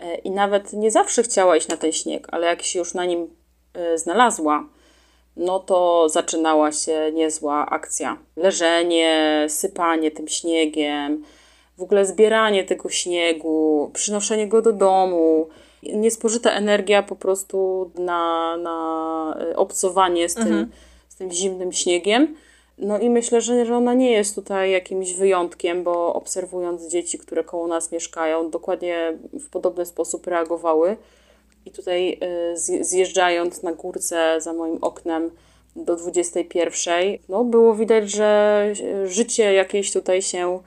e, 0.00 0.14
i 0.14 0.30
nawet 0.30 0.72
nie 0.72 0.90
zawsze 0.90 1.22
chciała 1.22 1.56
iść 1.56 1.68
na 1.68 1.76
ten 1.76 1.92
śnieg, 1.92 2.26
ale 2.30 2.46
jak 2.46 2.62
się 2.62 2.78
już 2.78 2.94
na 2.94 3.04
nim 3.04 3.28
e, 3.74 3.98
znalazła, 3.98 4.68
no 5.36 5.58
to 5.58 6.08
zaczynała 6.08 6.72
się 6.72 7.12
niezła 7.12 7.66
akcja. 7.66 8.18
Leżenie, 8.36 9.46
sypanie 9.48 10.10
tym 10.10 10.28
śniegiem, 10.28 11.24
w 11.78 11.82
ogóle 11.82 12.06
zbieranie 12.06 12.64
tego 12.64 12.88
śniegu, 12.88 13.90
przynoszenie 13.94 14.48
go 14.48 14.62
do 14.62 14.72
domu, 14.72 15.48
niespożyta 15.82 16.50
energia 16.50 17.02
po 17.02 17.16
prostu 17.16 17.90
na, 17.94 18.56
na 18.56 19.36
e, 19.40 19.56
obcowanie 19.56 20.28
z 20.28 20.34
tym, 20.34 20.42
mhm. 20.42 20.70
z 21.08 21.16
tym 21.16 21.30
zimnym 21.32 21.72
śniegiem. 21.72 22.36
No 22.78 22.98
i 22.98 23.10
myślę, 23.10 23.40
że, 23.40 23.66
że 23.66 23.76
ona 23.76 23.94
nie 23.94 24.12
jest 24.12 24.34
tutaj 24.34 24.70
jakimś 24.70 25.12
wyjątkiem, 25.12 25.84
bo 25.84 26.14
obserwując 26.14 26.88
dzieci, 26.88 27.18
które 27.18 27.44
koło 27.44 27.66
nas 27.66 27.92
mieszkają, 27.92 28.50
dokładnie 28.50 29.18
w 29.32 29.50
podobny 29.50 29.86
sposób 29.86 30.26
reagowały. 30.26 30.96
I 31.66 31.70
tutaj 31.70 32.18
e, 32.20 32.56
zjeżdżając 32.84 33.62
na 33.62 33.72
górce 33.72 34.40
za 34.40 34.52
moim 34.52 34.78
oknem 34.80 35.30
do 35.76 35.96
21, 35.96 37.18
no 37.28 37.44
było 37.44 37.74
widać, 37.74 38.10
że 38.10 38.72
życie 39.04 39.52
jakieś 39.52 39.92
tutaj 39.92 40.22
się 40.22 40.60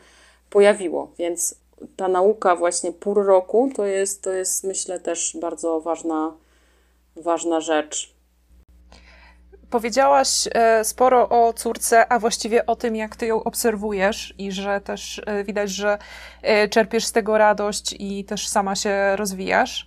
pojawiło, 0.49 1.11
więc 1.19 1.60
ta 1.95 2.07
nauka 2.07 2.55
właśnie 2.55 2.91
pół 2.91 3.13
roku 3.13 3.71
to 3.75 3.85
jest, 3.85 4.23
to 4.23 4.31
jest 4.31 4.63
myślę 4.63 4.99
też 4.99 5.37
bardzo 5.41 5.81
ważna, 5.81 6.33
ważna 7.15 7.61
rzecz. 7.61 8.15
Powiedziałaś 9.71 10.47
e, 10.53 10.83
sporo 10.83 11.29
o 11.29 11.53
córce, 11.53 12.11
a 12.11 12.19
właściwie 12.19 12.65
o 12.65 12.75
tym, 12.75 12.95
jak 12.95 13.15
ty 13.15 13.25
ją 13.25 13.43
obserwujesz 13.43 14.33
i 14.37 14.51
że 14.51 14.81
też 14.81 15.21
e, 15.25 15.43
widać, 15.43 15.69
że 15.69 15.97
e, 16.41 16.67
czerpiesz 16.67 17.05
z 17.05 17.11
tego 17.11 17.37
radość 17.37 17.95
i 17.99 18.25
też 18.25 18.47
sama 18.47 18.75
się 18.75 19.15
rozwijasz. 19.15 19.85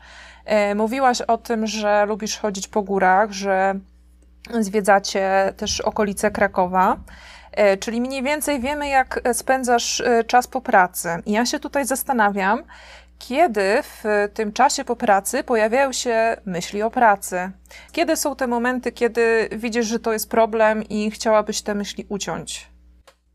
Mówiłaś 0.75 1.21
o 1.21 1.39
tym, 1.39 1.67
że 1.67 2.07
lubisz 2.07 2.39
chodzić 2.39 2.69
po 2.69 2.83
górach, 2.83 3.33
że 3.33 3.75
zwiedzacie 4.61 5.53
też 5.57 5.81
okolice 5.81 6.31
Krakowa. 6.31 6.97
E, 7.57 7.77
czyli 7.77 8.01
mniej 8.01 8.23
więcej 8.23 8.61
wiemy, 8.61 8.89
jak 8.89 9.21
spędzasz 9.33 10.01
e, 10.01 10.25
czas 10.25 10.47
po 10.47 10.61
pracy. 10.61 11.09
I 11.27 11.33
ja 11.33 11.47
się 11.47 11.59
tutaj 11.59 11.87
zastanawiam, 11.87 12.63
kiedy 13.19 13.83
w 13.83 14.05
tym 14.35 14.53
czasie 14.53 14.85
po 14.85 14.97
pracy 14.97 15.45
pojawiają 15.45 15.93
się 15.93 16.37
myśli 16.45 16.83
o 16.83 16.91
pracy? 16.91 17.51
Kiedy 17.93 18.17
są 18.17 18.37
te 18.37 18.47
momenty, 18.47 18.93
kiedy 18.93 19.49
widzisz, 19.53 19.87
że 19.87 19.99
to 19.99 20.13
jest 20.13 20.31
problem 20.31 20.83
i 20.83 21.11
chciałabyś 21.11 21.63
te 21.63 21.75
myśli 21.75 22.07
uciąć? 22.09 22.69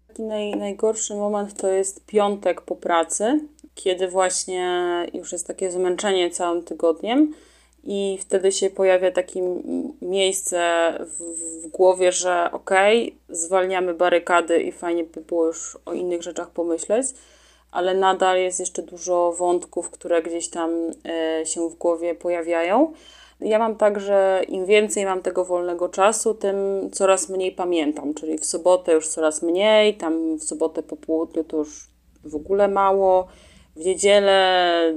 Taki 0.08 0.24
naj, 0.24 0.56
najgorszy 0.56 1.16
moment 1.16 1.62
to 1.62 1.68
jest 1.68 2.06
piątek 2.06 2.62
po 2.62 2.76
pracy, 2.76 3.40
kiedy 3.76 4.08
właśnie 4.08 4.88
już 5.14 5.32
jest 5.32 5.48
takie 5.48 5.72
zmęczenie 5.72 6.30
całym 6.30 6.64
tygodniem 6.64 7.34
i 7.91 8.17
wtedy 8.21 8.52
się 8.52 8.69
pojawia 8.69 9.12
takie 9.12 9.41
miejsce 10.02 10.91
w, 10.99 11.23
w 11.63 11.67
głowie, 11.67 12.12
że 12.12 12.49
okej, 12.52 13.04
okay, 13.04 13.36
zwalniamy 13.36 13.93
barykady 13.93 14.62
i 14.63 14.71
fajnie 14.71 15.04
by 15.04 15.21
było 15.21 15.45
już 15.45 15.78
o 15.86 15.93
innych 15.93 16.23
rzeczach 16.23 16.49
pomyśleć, 16.49 17.08
ale 17.71 17.93
nadal 17.93 18.38
jest 18.38 18.60
jeszcze 18.60 18.82
dużo 18.82 19.32
wątków, 19.32 19.89
które 19.89 20.21
gdzieś 20.21 20.49
tam 20.49 20.71
e, 21.06 21.45
się 21.45 21.69
w 21.69 21.75
głowie 21.75 22.15
pojawiają. 22.15 22.93
Ja 23.39 23.60
mam 23.60 23.75
tak, 23.75 23.99
że 23.99 24.41
im 24.47 24.65
więcej 24.65 25.06
mam 25.06 25.21
tego 25.21 25.45
wolnego 25.45 25.89
czasu, 25.89 26.34
tym 26.34 26.89
coraz 26.91 27.30
mniej 27.30 27.52
pamiętam, 27.52 28.13
czyli 28.13 28.38
w 28.38 28.45
sobotę 28.45 28.93
już 28.93 29.08
coraz 29.08 29.41
mniej, 29.41 29.97
tam 29.97 30.38
w 30.38 30.43
sobotę 30.43 30.84
po 30.84 30.97
południu 30.97 31.43
to 31.43 31.58
już 31.58 31.88
w 32.23 32.36
ogóle 32.36 32.67
mało, 32.67 33.28
w 33.75 33.86
niedzielę 33.86 34.93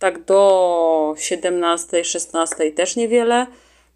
tak 0.00 0.24
do 0.24 1.14
17, 1.18 2.04
16 2.04 2.72
też 2.72 2.96
niewiele. 2.96 3.46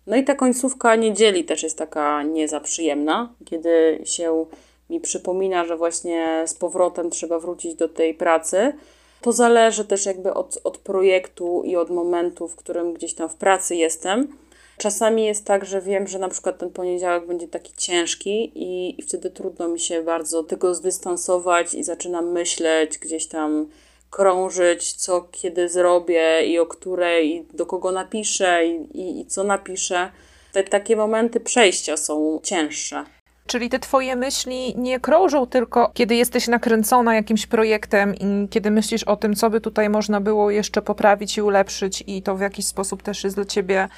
No 0.06 0.16
i 0.16 0.24
ta 0.24 0.34
końcówka 0.34 0.96
niedzieli 0.96 1.44
też 1.44 1.62
jest 1.62 1.78
taka 1.78 2.22
nie 2.22 2.48
za 2.48 2.60
przyjemna, 2.60 3.32
kiedy 3.44 4.00
się 4.04 4.46
mi 4.90 5.00
przypomina, 5.00 5.64
że 5.64 5.76
właśnie 5.76 6.42
z 6.46 6.54
powrotem 6.54 7.10
trzeba 7.10 7.38
wrócić 7.38 7.74
do 7.74 7.88
tej 7.88 8.14
pracy. 8.14 8.72
To 9.20 9.32
zależy 9.32 9.84
też 9.84 10.06
jakby 10.06 10.34
od, 10.34 10.58
od 10.64 10.78
projektu 10.78 11.62
i 11.64 11.76
od 11.76 11.90
momentu, 11.90 12.48
w 12.48 12.56
którym 12.56 12.94
gdzieś 12.94 13.14
tam 13.14 13.28
w 13.28 13.34
pracy 13.34 13.76
jestem. 13.76 14.36
Czasami 14.78 15.24
jest 15.24 15.44
tak, 15.44 15.64
że 15.64 15.80
wiem, 15.80 16.06
że 16.06 16.18
na 16.18 16.28
przykład 16.28 16.58
ten 16.58 16.70
poniedziałek 16.70 17.26
będzie 17.26 17.48
taki 17.48 17.72
ciężki 17.76 18.52
i, 18.54 19.00
i 19.00 19.02
wtedy 19.02 19.30
trudno 19.30 19.68
mi 19.68 19.80
się 19.80 20.02
bardzo 20.02 20.42
tego 20.42 20.74
zdystansować 20.74 21.74
i 21.74 21.84
zaczynam 21.84 22.32
myśleć, 22.32 22.98
gdzieś 22.98 23.26
tam 23.26 23.66
krążyć, 24.14 24.92
co 24.92 25.28
kiedy 25.32 25.68
zrobię 25.68 26.46
i 26.46 26.58
o 26.58 26.66
której, 26.66 27.36
i 27.36 27.46
do 27.56 27.66
kogo 27.66 27.92
napiszę 27.92 28.66
i, 28.66 29.00
i, 29.00 29.20
i 29.20 29.26
co 29.26 29.44
napiszę. 29.44 30.10
Te 30.52 30.64
takie 30.64 30.96
momenty 30.96 31.40
przejścia 31.40 31.96
są 31.96 32.40
cięższe. 32.42 33.04
Czyli 33.46 33.70
te 33.70 33.78
twoje 33.78 34.16
myśli 34.16 34.74
nie 34.76 35.00
krążą 35.00 35.46
tylko, 35.46 35.90
kiedy 35.94 36.14
jesteś 36.14 36.48
nakręcona 36.48 37.14
jakimś 37.14 37.46
projektem 37.46 38.14
i 38.14 38.48
kiedy 38.48 38.70
myślisz 38.70 39.04
o 39.04 39.16
tym, 39.16 39.34
co 39.34 39.50
by 39.50 39.60
tutaj 39.60 39.90
można 39.90 40.20
było 40.20 40.50
jeszcze 40.50 40.82
poprawić 40.82 41.36
i 41.36 41.42
ulepszyć, 41.42 42.04
i 42.06 42.22
to 42.22 42.36
w 42.36 42.40
jakiś 42.40 42.66
sposób 42.66 43.02
też 43.02 43.24
jest 43.24 43.36
dla 43.36 43.44
ciebie 43.44 43.88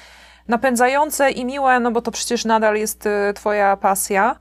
napędzające 0.47 1.31
i 1.31 1.45
miłe, 1.45 1.79
no 1.79 1.91
bo 1.91 2.01
to 2.01 2.11
przecież 2.11 2.45
nadal 2.45 2.75
jest 2.75 3.05
y, 3.05 3.09
twoja 3.35 3.77
pasja. 3.77 4.39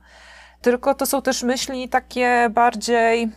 Tylko 0.63 0.95
to 0.95 1.07
są 1.07 1.23
też 1.23 1.43
myśli 1.43 1.89
takie 1.89 2.51
bardziej 2.51 3.29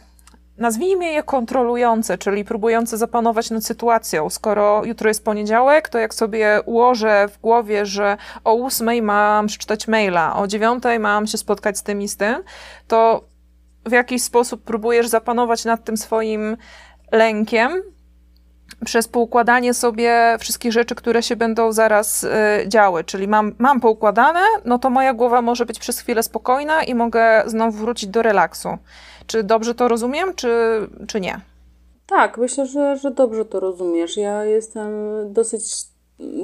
nazwijmy 0.60 1.06
je 1.06 1.24
kontrolujące, 1.24 2.18
czyli 2.18 2.46
próbujące 2.46 2.98
zapanować 2.98 3.50
nad 3.50 3.66
sytuacją. 3.66 4.30
Skoro 4.30 4.86
jutro 4.86 5.08
jest 5.08 5.26
poniedziałek, 5.26 5.90
to 5.90 5.98
jak 5.98 6.14
sobie 6.14 6.60
ułożę 6.66 7.28
w 7.34 7.40
głowie, 7.40 7.86
że 7.86 8.18
o 8.44 8.54
ósmej 8.54 9.02
mam 9.02 9.48
przeczytać 9.48 9.88
maila, 9.88 10.36
o 10.36 10.48
dziewiątej 10.48 11.00
mam 11.00 11.28
się 11.28 11.38
spotkać 11.38 11.78
z 11.78 11.84
tym 11.84 12.02
i 12.02 12.08
z 12.08 12.18
tym, 12.18 12.44
to 12.88 13.24
w 13.86 13.92
jakiś 13.92 14.24
sposób 14.24 14.64
próbujesz 14.64 15.08
zapanować 15.08 15.66
nad 15.66 15.84
tym 15.84 15.98
swoim 15.98 16.58
lękiem, 17.12 17.82
przez 18.86 19.08
poukładanie 19.08 19.74
sobie 19.74 20.38
wszystkich 20.40 20.72
rzeczy, 20.72 20.96
które 20.96 21.24
się 21.24 21.36
będą 21.36 21.72
zaraz 21.72 22.24
y, 22.24 22.30
działy. 22.68 23.04
Czyli 23.04 23.28
mam, 23.28 23.56
mam 23.58 23.80
poukładane, 23.80 24.42
no 24.66 24.80
to 24.80 24.90
moja 24.90 25.14
głowa 25.14 25.42
może 25.42 25.66
być 25.66 25.80
przez 25.80 26.00
chwilę 26.00 26.24
spokojna 26.24 26.84
i 26.84 26.96
mogę 26.96 27.44
znowu 27.46 27.78
wrócić 27.78 28.10
do 28.10 28.22
relaksu. 28.22 28.78
Czy 29.30 29.44
dobrze 29.44 29.76
to 29.76 29.88
rozumiem, 29.88 30.36
czy, 30.36 30.50
czy 31.08 31.22
nie? 31.22 31.42
Tak, 32.08 32.38
myślę, 32.38 32.66
że, 32.66 32.98
że 32.98 33.12
dobrze 33.12 33.46
to 33.46 33.60
rozumiesz. 33.60 34.18
Ja 34.18 34.46
jestem 34.46 34.92
dosyć 35.34 35.64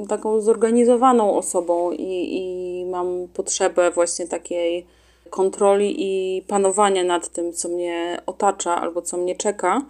taką 0.08 0.40
zorganizowaną 0.40 1.36
osobą 1.36 1.92
i, 1.92 2.36
i 2.36 2.84
mam 2.86 3.28
potrzebę 3.34 3.90
właśnie 3.90 4.26
takiej 4.26 4.86
kontroli 5.30 5.94
i 5.98 6.42
panowania 6.42 7.04
nad 7.04 7.28
tym, 7.28 7.52
co 7.52 7.68
mnie 7.68 8.20
otacza 8.26 8.80
albo 8.80 9.02
co 9.02 9.16
mnie 9.16 9.36
czeka. 9.36 9.82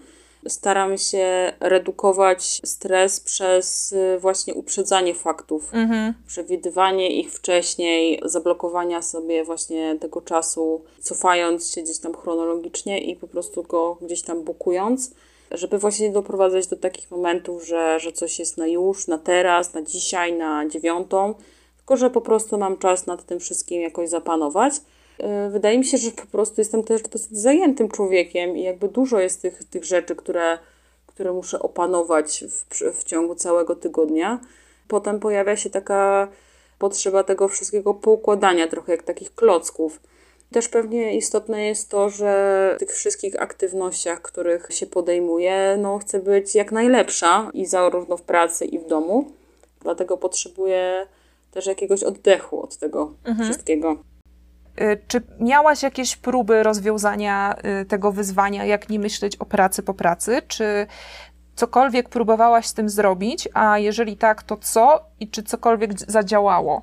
Staram 0.49 0.99
się 0.99 1.53
redukować 1.61 2.61
stres 2.65 3.21
przez 3.21 3.93
y, 3.93 4.19
właśnie 4.21 4.55
uprzedzanie 4.55 5.15
faktów, 5.15 5.75
mhm. 5.75 6.15
przewidywanie 6.27 7.21
ich 7.21 7.33
wcześniej, 7.33 8.21
zablokowania 8.25 9.03
sobie 9.03 9.45
właśnie 9.45 9.97
tego 10.01 10.21
czasu, 10.21 10.85
cofając 11.01 11.73
się 11.75 11.83
gdzieś 11.83 11.99
tam 11.99 12.15
chronologicznie 12.15 13.01
i 13.01 13.17
po 13.17 13.29
prostu 13.29 13.63
go 13.63 13.99
gdzieś 14.01 14.23
tam 14.23 14.43
bukując, 14.43 15.11
żeby 15.51 15.79
właśnie 15.79 16.11
doprowadzać 16.11 16.67
do 16.67 16.77
takich 16.77 17.11
momentów, 17.11 17.67
że, 17.67 18.01
że 18.01 18.13
coś 18.13 18.39
jest 18.39 18.59
na 18.59 18.67
już, 18.67 19.09
na 19.09 19.19
teraz, 19.19 19.75
na 19.75 19.83
dzisiaj, 19.83 20.33
na 20.33 20.69
dziewiątą, 20.69 21.35
tylko 21.77 21.97
że 21.97 22.11
po 22.11 22.21
prostu 22.21 22.59
mam 22.59 22.79
czas 22.79 23.07
nad 23.07 23.27
tym 23.27 23.41
wszystkim 23.41 23.83
jakoś 23.83 24.09
zapanować. 24.09 24.75
E, 25.19 25.51
wydaje 25.51 25.79
mi 25.79 25.85
się, 25.85 25.99
że 25.99 26.11
po 26.11 26.27
prostu 26.27 26.61
jestem 26.61 26.85
też 26.85 27.03
dosyć 27.03 27.39
zajętym 27.39 27.89
człowiekiem 27.89 28.57
i 28.57 28.63
jakby 28.63 28.89
dużo 28.89 29.21
jest 29.21 29.43
tych, 29.43 29.65
tych 29.65 29.85
rzeczy, 29.85 30.17
które, 30.17 30.59
które 31.07 31.33
muszę 31.33 31.59
opanować 31.59 32.45
w, 32.45 32.75
w 33.01 33.05
ciągu 33.05 33.35
całego 33.35 33.77
tygodnia. 33.77 34.41
Potem 34.89 35.21
pojawia 35.21 35.57
się 35.57 35.71
taka 35.71 36.29
potrzeba 36.79 37.25
tego 37.25 37.49
wszystkiego 37.49 37.95
poukładania, 37.95 38.69
trochę 38.69 38.93
jak 38.93 39.03
takich 39.03 39.35
klocków. 39.35 40.01
Też 40.53 40.69
pewnie 40.69 41.17
istotne 41.17 41.67
jest 41.67 41.91
to, 41.91 42.11
że 42.11 42.73
w 42.77 42.79
tych 42.79 42.91
wszystkich 42.91 43.43
aktywnościach, 43.43 44.23
których 44.23 44.69
się 44.71 44.87
podejmuje, 44.87 45.77
no 45.81 45.99
chcę 45.99 46.21
być 46.21 46.55
jak 46.55 46.73
najlepsza 46.73 47.51
i 47.55 47.67
zarówno 47.67 48.17
w 48.17 48.23
pracy 48.23 48.65
i 48.65 48.79
w 48.79 48.87
domu. 48.87 49.31
Dlatego 49.81 50.17
potrzebuję 50.17 51.07
też 51.51 51.67
jakiegoś 51.67 52.03
oddechu 52.03 52.63
od 52.63 52.77
tego 52.77 53.13
mhm. 53.25 53.49
wszystkiego. 53.49 53.97
Y, 54.81 55.01
czy 55.09 55.23
miałaś 55.41 55.83
jakieś 55.83 56.17
próby 56.17 56.63
rozwiązania 56.63 57.57
y, 57.83 57.85
tego 57.85 58.13
wyzwania, 58.13 58.65
jak 58.65 58.89
nie 58.89 58.99
myśleć 58.99 59.37
o 59.37 59.45
pracy 59.45 59.83
po 59.83 59.95
pracy? 59.95 60.43
Czy 60.49 60.87
cokolwiek 61.57 62.09
próbowałaś 62.09 62.67
z 62.67 62.75
tym 62.75 62.89
zrobić? 62.89 63.49
A 63.55 63.79
jeżeli 63.79 64.17
tak, 64.17 64.43
to 64.43 64.57
co 64.57 65.01
i 65.21 65.29
czy 65.31 65.43
cokolwiek 65.43 66.11
zadziałało? 66.11 66.83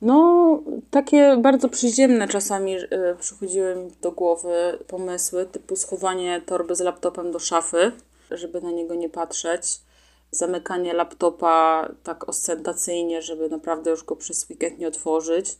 No, 0.00 0.62
takie 0.90 1.36
bardzo 1.36 1.68
przyziemne 1.68 2.28
czasami 2.28 2.76
y, 2.76 3.16
przychodziły 3.18 3.76
mi 3.76 3.90
do 4.02 4.12
głowy 4.12 4.78
pomysły, 4.86 5.46
typu 5.46 5.76
schowanie 5.76 6.40
torby 6.46 6.74
z 6.74 6.80
laptopem 6.80 7.32
do 7.32 7.38
szafy, 7.38 7.92
żeby 8.30 8.60
na 8.60 8.70
niego 8.70 8.94
nie 8.94 9.08
patrzeć, 9.08 9.80
zamykanie 10.30 10.94
laptopa 10.94 11.88
tak 12.02 12.28
ostentacyjnie, 12.28 13.22
żeby 13.22 13.48
naprawdę 13.48 13.90
już 13.90 14.04
go 14.04 14.16
przez 14.16 14.50
weekend 14.50 14.78
nie 14.78 14.88
otworzyć 14.88 15.58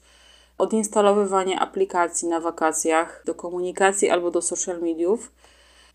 odinstalowywanie 0.59 1.61
aplikacji 1.61 2.29
na 2.29 2.41
wakacjach 2.41 3.23
do 3.27 3.35
komunikacji 3.35 4.11
albo 4.11 4.31
do 4.31 4.43
social 4.43 4.81
mediów. 4.81 5.33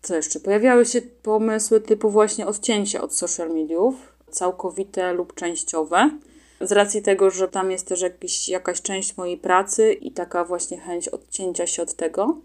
Co 0.02 0.16
jeszcze? 0.16 0.40
Pojawiały 0.40 0.86
się 0.86 1.02
pomysły 1.02 1.80
typu 1.80 2.10
właśnie 2.10 2.46
odcięcia 2.46 3.00
od 3.02 3.14
social 3.14 3.50
mediów, 3.50 3.94
całkowite 4.30 5.12
lub 5.12 5.34
częściowe. 5.34 6.10
Z 6.60 6.72
racji 6.72 7.02
tego, 7.02 7.30
że 7.30 7.48
tam 7.48 7.70
jest 7.70 7.88
też 7.88 8.00
jakiś, 8.00 8.48
jakaś 8.48 8.82
część 8.82 9.16
mojej 9.16 9.38
pracy 9.38 9.92
i 9.92 10.12
taka 10.12 10.44
właśnie 10.44 10.80
chęć 10.80 11.08
odcięcia 11.08 11.66
się 11.66 11.82
od 11.82 11.94
tego. 11.94 12.36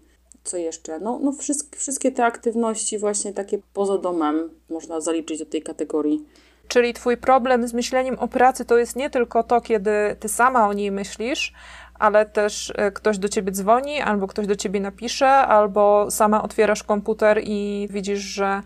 Co 0.44 0.56
jeszcze? 0.56 1.00
No, 1.00 1.18
no 1.22 1.32
wszystkie 1.76 2.12
te 2.12 2.24
aktywności 2.24 2.98
właśnie 2.98 3.32
takie 3.32 3.58
poza 3.72 3.98
domem 3.98 4.50
można 4.70 5.00
zaliczyć 5.00 5.38
do 5.38 5.46
tej 5.46 5.62
kategorii. 5.62 6.24
Czyli 6.68 6.94
twój 6.94 7.16
problem 7.16 7.68
z 7.68 7.72
myśleniem 7.72 8.18
o 8.18 8.28
pracy 8.28 8.64
to 8.64 8.78
jest 8.78 8.96
nie 8.96 9.10
tylko 9.10 9.42
to, 9.42 9.60
kiedy 9.60 9.90
ty 10.20 10.28
sama 10.28 10.68
o 10.68 10.72
niej 10.72 10.90
myślisz, 10.90 11.52
ale 11.98 12.26
też 12.26 12.72
e, 12.76 12.92
ktoś 12.92 13.18
do 13.18 13.28
ciebie 13.28 13.52
dzwoni, 13.52 14.00
albo 14.00 14.26
ktoś 14.26 14.46
do 14.46 14.56
ciebie 14.56 14.80
napisze, 14.80 15.28
albo 15.28 16.10
sama 16.10 16.42
otwierasz 16.42 16.82
komputer 16.82 17.40
i 17.44 17.88
widzisz, 17.90 18.20
że 18.20 18.62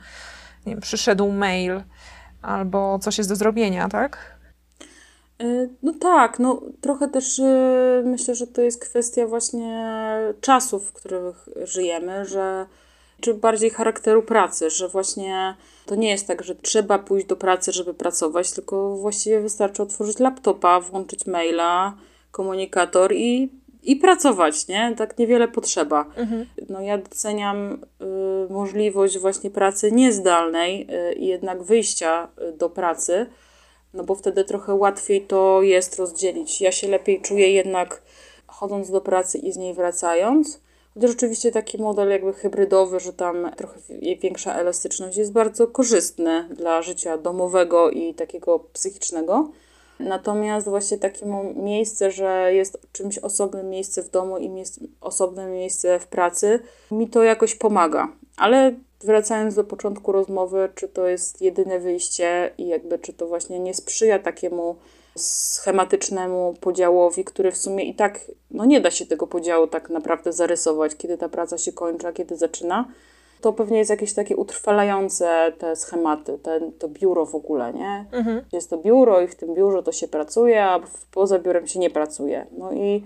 nie 0.66 0.72
wiem, 0.72 0.80
przyszedł 0.80 1.32
mail, 1.32 1.82
albo 2.42 2.98
coś 2.98 3.18
jest 3.18 3.30
do 3.30 3.36
zrobienia, 3.36 3.88
tak? 3.88 4.38
E, 5.40 5.68
no 5.82 5.92
tak, 6.00 6.38
no 6.38 6.62
trochę 6.80 7.08
też 7.08 7.38
e, 7.38 8.02
myślę, 8.04 8.34
że 8.34 8.46
to 8.46 8.62
jest 8.62 8.80
kwestia 8.80 9.26
właśnie 9.26 9.86
czasów, 10.40 10.88
w 10.88 10.92
których 10.92 11.48
żyjemy, 11.64 12.24
że 12.24 12.66
czy 13.20 13.34
bardziej 13.34 13.70
charakteru 13.70 14.22
pracy, 14.22 14.70
że 14.70 14.88
właśnie 14.88 15.56
to 15.86 15.94
nie 15.94 16.10
jest 16.10 16.26
tak, 16.26 16.42
że 16.42 16.54
trzeba 16.54 16.98
pójść 16.98 17.26
do 17.26 17.36
pracy, 17.36 17.72
żeby 17.72 17.94
pracować, 17.94 18.52
tylko 18.52 18.96
właściwie 18.96 19.40
wystarczy 19.40 19.82
otworzyć 19.82 20.18
laptopa, 20.18 20.80
włączyć 20.80 21.26
maila, 21.26 21.94
komunikator 22.32 23.12
i, 23.12 23.48
i 23.82 23.96
pracować, 23.96 24.68
nie? 24.68 24.94
Tak 24.96 25.18
niewiele 25.18 25.48
potrzeba. 25.48 26.06
Mhm. 26.16 26.46
No 26.68 26.80
ja 26.80 26.98
doceniam 26.98 27.72
y, 28.48 28.52
możliwość 28.52 29.18
właśnie 29.18 29.50
pracy 29.50 29.92
niezdalnej 29.92 30.86
y, 31.10 31.12
i 31.12 31.26
jednak 31.26 31.62
wyjścia 31.62 32.28
y, 32.48 32.52
do 32.52 32.70
pracy, 32.70 33.26
no 33.94 34.04
bo 34.04 34.14
wtedy 34.14 34.44
trochę 34.44 34.74
łatwiej 34.74 35.20
to 35.20 35.62
jest 35.62 35.96
rozdzielić. 35.96 36.60
Ja 36.60 36.72
się 36.72 36.88
lepiej 36.88 37.20
czuję 37.20 37.52
jednak 37.52 38.02
chodząc 38.46 38.90
do 38.90 39.00
pracy 39.00 39.38
i 39.38 39.52
z 39.52 39.56
niej 39.56 39.74
wracając. 39.74 40.60
Chociaż 40.94 41.10
rzeczywiście 41.10 41.52
taki 41.52 41.78
model 41.82 42.10
jakby 42.10 42.32
hybrydowy, 42.32 43.00
że 43.00 43.12
tam 43.12 43.50
trochę 43.56 43.80
większa 44.22 44.54
elastyczność 44.54 45.16
jest 45.16 45.32
bardzo 45.32 45.66
korzystny 45.66 46.48
dla 46.50 46.82
życia 46.82 47.18
domowego 47.18 47.90
i 47.90 48.14
takiego 48.14 48.58
psychicznego. 48.58 49.50
Natomiast 50.02 50.68
właśnie 50.68 50.98
takie 50.98 51.26
miejsce, 51.54 52.10
że 52.10 52.54
jest 52.54 52.78
czymś 52.92 53.18
osobnym 53.18 53.70
miejsce 53.70 54.02
w 54.02 54.10
domu 54.10 54.38
i 54.38 54.48
miejsce, 54.48 54.80
osobne 55.00 55.46
miejsce 55.46 55.98
w 55.98 56.06
pracy, 56.06 56.60
mi 56.90 57.08
to 57.08 57.22
jakoś 57.22 57.54
pomaga. 57.54 58.08
Ale 58.36 58.74
wracając 59.04 59.54
do 59.54 59.64
początku 59.64 60.12
rozmowy, 60.12 60.68
czy 60.74 60.88
to 60.88 61.06
jest 61.06 61.42
jedyne 61.42 61.78
wyjście 61.78 62.50
i 62.58 62.68
jakby 62.68 62.98
czy 62.98 63.12
to 63.12 63.26
właśnie 63.26 63.58
nie 63.58 63.74
sprzyja 63.74 64.18
takiemu 64.18 64.76
schematycznemu 65.16 66.54
podziałowi, 66.60 67.24
który 67.24 67.52
w 67.52 67.56
sumie 67.56 67.84
i 67.84 67.94
tak 67.94 68.20
no 68.50 68.64
nie 68.64 68.80
da 68.80 68.90
się 68.90 69.06
tego 69.06 69.26
podziału 69.26 69.66
tak 69.66 69.90
naprawdę 69.90 70.32
zarysować, 70.32 70.96
kiedy 70.96 71.18
ta 71.18 71.28
praca 71.28 71.58
się 71.58 71.72
kończy, 71.72 72.06
a 72.06 72.12
kiedy 72.12 72.36
zaczyna 72.36 72.88
to 73.42 73.52
pewnie 73.52 73.78
jest 73.78 73.90
jakieś 73.90 74.14
takie 74.14 74.36
utrwalające 74.36 75.52
te 75.58 75.76
schematy, 75.76 76.38
ten, 76.38 76.72
to 76.72 76.88
biuro 76.88 77.26
w 77.26 77.34
ogóle, 77.34 77.72
nie? 77.72 78.06
Mhm. 78.12 78.44
Jest 78.52 78.70
to 78.70 78.78
biuro 78.78 79.20
i 79.20 79.28
w 79.28 79.34
tym 79.34 79.54
biurze 79.54 79.82
to 79.82 79.92
się 79.92 80.08
pracuje, 80.08 80.64
a 80.64 80.80
poza 81.10 81.38
biurem 81.38 81.66
się 81.66 81.78
nie 81.78 81.90
pracuje. 81.90 82.46
No 82.58 82.72
i 82.72 83.04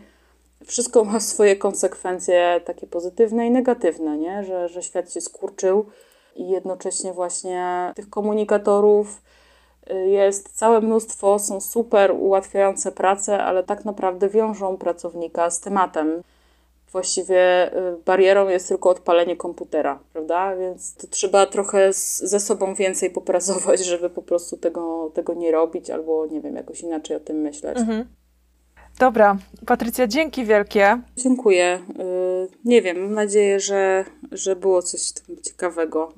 wszystko 0.64 1.05
ma 1.05 1.20
swoje 1.20 1.57
konsekwencje 1.57 2.61
takie 2.64 2.87
pozytywne 2.87 3.47
i 3.47 3.51
negatywne, 3.51 4.18
nie? 4.18 4.45
Że, 4.45 4.68
że 4.68 4.82
świat 4.82 5.12
się 5.12 5.20
skurczył 5.20 5.87
i 6.37 6.49
jednocześnie 6.49 7.12
właśnie 7.12 7.93
tych 7.95 8.11
komunikatorów 8.11 9.22
y, 9.91 10.09
jest 10.09 10.53
całe 10.53 10.80
mnóstwo, 10.80 11.39
są 11.39 11.61
super, 11.61 12.11
ułatwiające 12.11 12.93
pracę, 12.93 13.45
ale 13.45 13.62
tak 13.62 13.84
naprawdę 13.84 14.28
wiążą 14.28 14.76
pracownika 14.76 15.51
z 15.51 15.61
tematem. 15.61 16.22
Właściwie 16.93 17.72
y, 17.76 17.97
barierą 18.05 18.49
jest 18.49 18.68
tylko 18.68 18.91
odpalenie 18.91 19.37
komputera, 19.37 19.99
prawda? 20.12 20.57
Więc 20.57 20.95
to 20.95 21.07
trzeba 21.07 21.47
trochę 21.47 21.93
z, 21.93 22.18
ze 22.18 22.41
sobą 22.41 22.74
więcej 22.74 23.11
popracować, 23.11 23.84
żeby 23.87 24.11
po 24.11 24.22
prostu 24.22 24.57
tego, 24.57 25.11
tego 25.14 25.34
nie 25.34 25.53
robić 25.53 25.91
albo, 25.91 26.26
nie 26.26 26.41
wiem, 26.41 26.57
jakoś 26.57 26.80
inaczej 26.80 27.16
o 27.16 27.20
tym 27.20 27.37
myśleć. 27.37 27.78
Mhm. 27.78 28.07
Dobra, 28.99 29.37
Patrycja, 29.66 30.07
dzięki 30.07 30.45
wielkie. 30.45 31.01
Dziękuję. 31.16 31.80
Y, 32.01 32.49
nie 32.64 32.82
wiem, 32.82 33.01
mam 33.01 33.14
nadzieję, 33.14 33.61
że, 33.61 34.05
że 34.32 34.57
było 34.57 34.82
coś 34.82 35.01
ciekawego. 35.43 36.12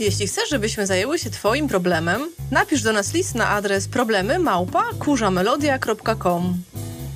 Jeśli 0.00 0.26
chcesz, 0.26 0.48
żebyśmy 0.48 0.86
zajęły 0.86 1.18
się 1.18 1.30
Twoim 1.30 1.68
problemem, 1.68 2.20
napisz 2.50 2.82
do 2.82 2.92
nas 2.92 3.14
list 3.14 3.34
na 3.34 3.48
adres 3.48 3.88
problemy 3.88 4.38
małpa 4.38 4.84
kurzamelodia.com. 4.98 6.54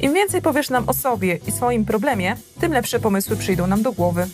Im 0.00 0.14
więcej 0.14 0.42
powiesz 0.42 0.70
nam 0.70 0.88
o 0.88 0.92
sobie 0.92 1.38
i 1.46 1.52
swoim 1.52 1.84
problemie, 1.84 2.36
tym 2.60 2.72
lepsze 2.72 3.00
pomysły 3.00 3.36
przyjdą 3.36 3.66
nam 3.66 3.82
do 3.82 3.92
głowy. 3.92 4.26